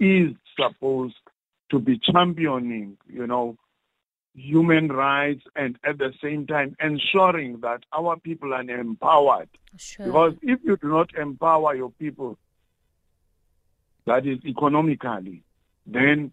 is 0.00 0.30
supposed 0.58 1.16
to 1.70 1.78
be 1.78 2.00
championing, 2.02 2.96
you 3.06 3.26
know, 3.26 3.58
human 4.36 4.88
rights 4.88 5.42
and 5.56 5.78
at 5.82 5.98
the 5.98 6.12
same 6.22 6.46
time 6.46 6.76
ensuring 6.80 7.60
that 7.60 7.82
our 7.92 8.18
people 8.18 8.52
are 8.52 8.60
empowered. 8.60 9.48
Sure. 9.76 10.06
Because 10.06 10.34
if 10.42 10.60
you 10.62 10.76
do 10.76 10.88
not 10.88 11.14
empower 11.14 11.74
your 11.74 11.90
people, 11.90 12.38
that 14.04 14.26
is 14.26 14.38
economically, 14.44 15.42
then 15.86 16.32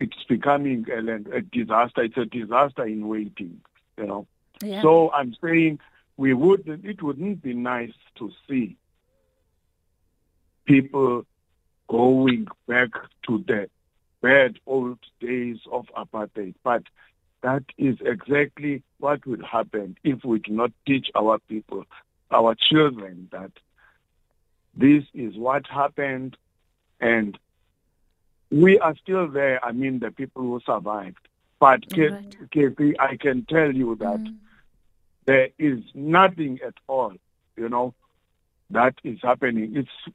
it's 0.00 0.24
becoming 0.28 0.84
a, 0.90 1.36
a 1.36 1.40
disaster. 1.40 2.02
It's 2.02 2.16
a 2.16 2.26
disaster 2.26 2.84
in 2.84 3.08
waiting, 3.08 3.60
you 3.96 4.06
know. 4.06 4.26
yeah. 4.62 4.82
So 4.82 5.10
I'm 5.12 5.34
saying 5.42 5.78
we 6.16 6.34
would 6.34 6.68
it 6.84 7.02
wouldn't 7.02 7.42
be 7.42 7.54
nice 7.54 7.92
to 8.16 8.30
see 8.48 8.76
people 10.66 11.24
going 11.88 12.48
back 12.66 12.90
to 13.26 13.44
the 13.46 13.68
bad 14.24 14.58
old 14.66 14.98
days 15.20 15.58
of 15.72 15.86
apartheid. 15.96 16.54
But 16.64 16.84
that 17.42 17.64
is 17.78 17.96
exactly 18.04 18.82
what 18.98 19.26
will 19.26 19.44
happen 19.44 19.96
if 20.04 20.24
we 20.24 20.40
do 20.40 20.52
not 20.52 20.72
teach 20.86 21.08
our 21.14 21.38
people, 21.48 21.84
our 22.30 22.54
children, 22.54 23.28
that 23.32 23.52
this 24.74 25.04
is 25.14 25.36
what 25.36 25.66
happened 25.68 26.36
and 27.00 27.38
we 28.50 28.78
are 28.78 28.96
still 28.96 29.28
there. 29.28 29.64
I 29.64 29.72
mean, 29.72 30.00
the 30.00 30.10
people 30.10 30.42
who 30.42 30.60
survived. 30.64 31.28
But, 31.60 31.84
Right. 31.90 32.50
KP, 32.50 32.94
I 32.98 33.16
can 33.16 33.44
tell 33.46 33.72
you 33.74 33.96
that 33.96 34.20
Mm. 34.20 34.38
there 35.26 35.50
is 35.58 35.80
nothing 35.94 36.60
at 36.66 36.74
all, 36.88 37.14
you 37.56 37.68
know, 37.68 37.94
that 38.70 38.94
is 39.04 39.18
happening. 39.22 39.76
It's 39.76 40.14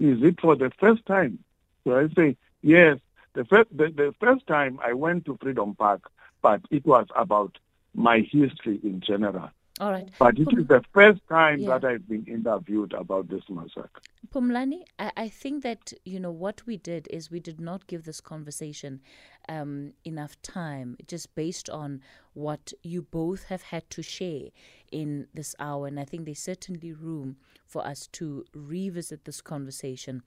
is 0.00 0.22
it 0.22 0.40
for 0.40 0.56
the 0.56 0.70
first 0.80 1.04
time? 1.06 1.44
So 1.84 1.96
I 1.98 2.08
say 2.16 2.36
yes. 2.62 2.98
The 3.34 3.44
first 3.44 3.68
the, 3.76 3.92
the 3.94 4.14
first 4.20 4.46
time 4.46 4.78
I 4.84 4.92
went 4.92 5.24
to 5.26 5.38
Freedom 5.40 5.74
Park, 5.74 6.10
but 6.42 6.60
it 6.70 6.84
was 6.86 7.06
about 7.16 7.56
my 7.94 8.20
history 8.30 8.80
in 8.82 9.00
general. 9.00 9.50
All 9.80 9.92
right. 9.92 10.10
But 10.18 10.38
it 10.38 10.48
is 10.58 10.68
the 10.68 10.84
first 10.92 11.20
time 11.28 11.60
Yeah. 11.60 11.78
that 11.78 11.84
I've 11.86 12.06
been 12.06 12.26
interviewed 12.26 12.92
about 12.92 13.28
this 13.28 13.42
massacre. 13.48 14.02
Pumlani, 14.28 14.82
I, 14.98 15.10
I 15.16 15.28
think 15.30 15.62
that, 15.62 15.94
you 16.04 16.20
know, 16.20 16.30
what 16.30 16.66
we 16.66 16.76
did 16.76 17.08
is 17.10 17.30
we 17.30 17.40
did 17.40 17.58
not 17.58 17.86
give 17.86 18.04
this 18.04 18.20
conversation 18.20 19.00
um, 19.48 19.94
enough 20.04 20.40
time, 20.42 20.98
just 21.06 21.34
based 21.34 21.70
on 21.70 22.02
what 22.34 22.74
you 22.82 23.00
both 23.00 23.44
have 23.44 23.62
had 23.62 23.88
to 23.90 24.02
share 24.02 24.50
in 24.92 25.28
this 25.32 25.54
hour. 25.58 25.86
And 25.86 25.98
I 25.98 26.04
think 26.04 26.26
there's 26.26 26.40
certainly 26.40 26.92
room 26.92 27.36
for 27.66 27.84
us 27.86 28.06
to 28.12 28.44
revisit 28.54 29.24
this 29.24 29.40
conversation 29.40 30.22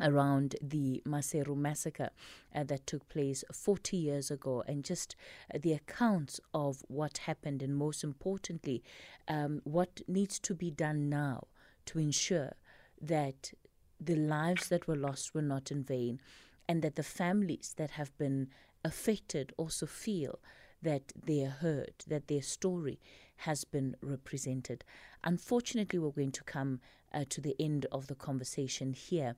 around 0.00 0.56
the 0.60 1.02
Maseru 1.06 1.56
massacre 1.56 2.10
uh, 2.54 2.64
that 2.64 2.86
took 2.86 3.08
place 3.08 3.44
40 3.52 3.96
years 3.96 4.30
ago 4.30 4.64
and 4.66 4.84
just 4.84 5.14
uh, 5.54 5.58
the 5.60 5.72
accounts 5.72 6.40
of 6.52 6.82
what 6.88 7.18
happened 7.18 7.62
and 7.62 7.76
most 7.76 8.02
importantly 8.02 8.82
um, 9.28 9.60
what 9.64 10.00
needs 10.08 10.38
to 10.40 10.54
be 10.54 10.70
done 10.70 11.08
now 11.08 11.46
to 11.86 11.98
ensure 11.98 12.52
that 13.00 13.52
the 14.00 14.16
lives 14.16 14.68
that 14.68 14.88
were 14.88 14.96
lost 14.96 15.34
were 15.34 15.42
not 15.42 15.70
in 15.70 15.82
vain 15.82 16.20
and 16.68 16.82
that 16.82 16.96
the 16.96 17.02
families 17.02 17.74
that 17.76 17.92
have 17.92 18.16
been 18.18 18.48
affected 18.84 19.52
also 19.56 19.86
feel 19.86 20.38
that 20.82 21.12
they 21.24 21.42
are 21.42 21.48
heard, 21.50 21.94
that 22.06 22.28
their 22.28 22.42
story 22.42 23.00
has 23.38 23.64
been 23.64 23.96
represented. 24.02 24.84
Unfortunately, 25.24 25.98
we're 25.98 26.10
going 26.10 26.32
to 26.32 26.44
come 26.44 26.80
uh, 27.12 27.24
to 27.30 27.40
the 27.40 27.56
end 27.58 27.86
of 27.90 28.06
the 28.06 28.14
conversation 28.14 28.92
here. 28.92 29.34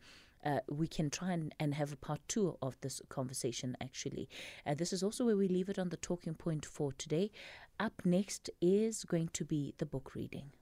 Uh, 0.46 0.60
we 0.68 0.86
can 0.86 1.10
try 1.10 1.32
and, 1.32 1.52
and 1.58 1.74
have 1.74 1.92
a 1.92 1.96
part 1.96 2.20
two 2.28 2.56
of 2.62 2.80
this 2.80 3.02
conversation 3.08 3.76
actually. 3.82 4.28
Uh, 4.64 4.74
this 4.74 4.92
is 4.92 5.02
also 5.02 5.26
where 5.26 5.36
we 5.36 5.48
leave 5.48 5.68
it 5.68 5.78
on 5.78 5.88
the 5.88 5.96
talking 5.96 6.34
point 6.34 6.64
for 6.64 6.92
today. 6.92 7.32
Up 7.80 8.00
next 8.04 8.48
is 8.60 9.04
going 9.04 9.30
to 9.32 9.44
be 9.44 9.74
the 9.78 9.86
book 9.86 10.14
reading. 10.14 10.52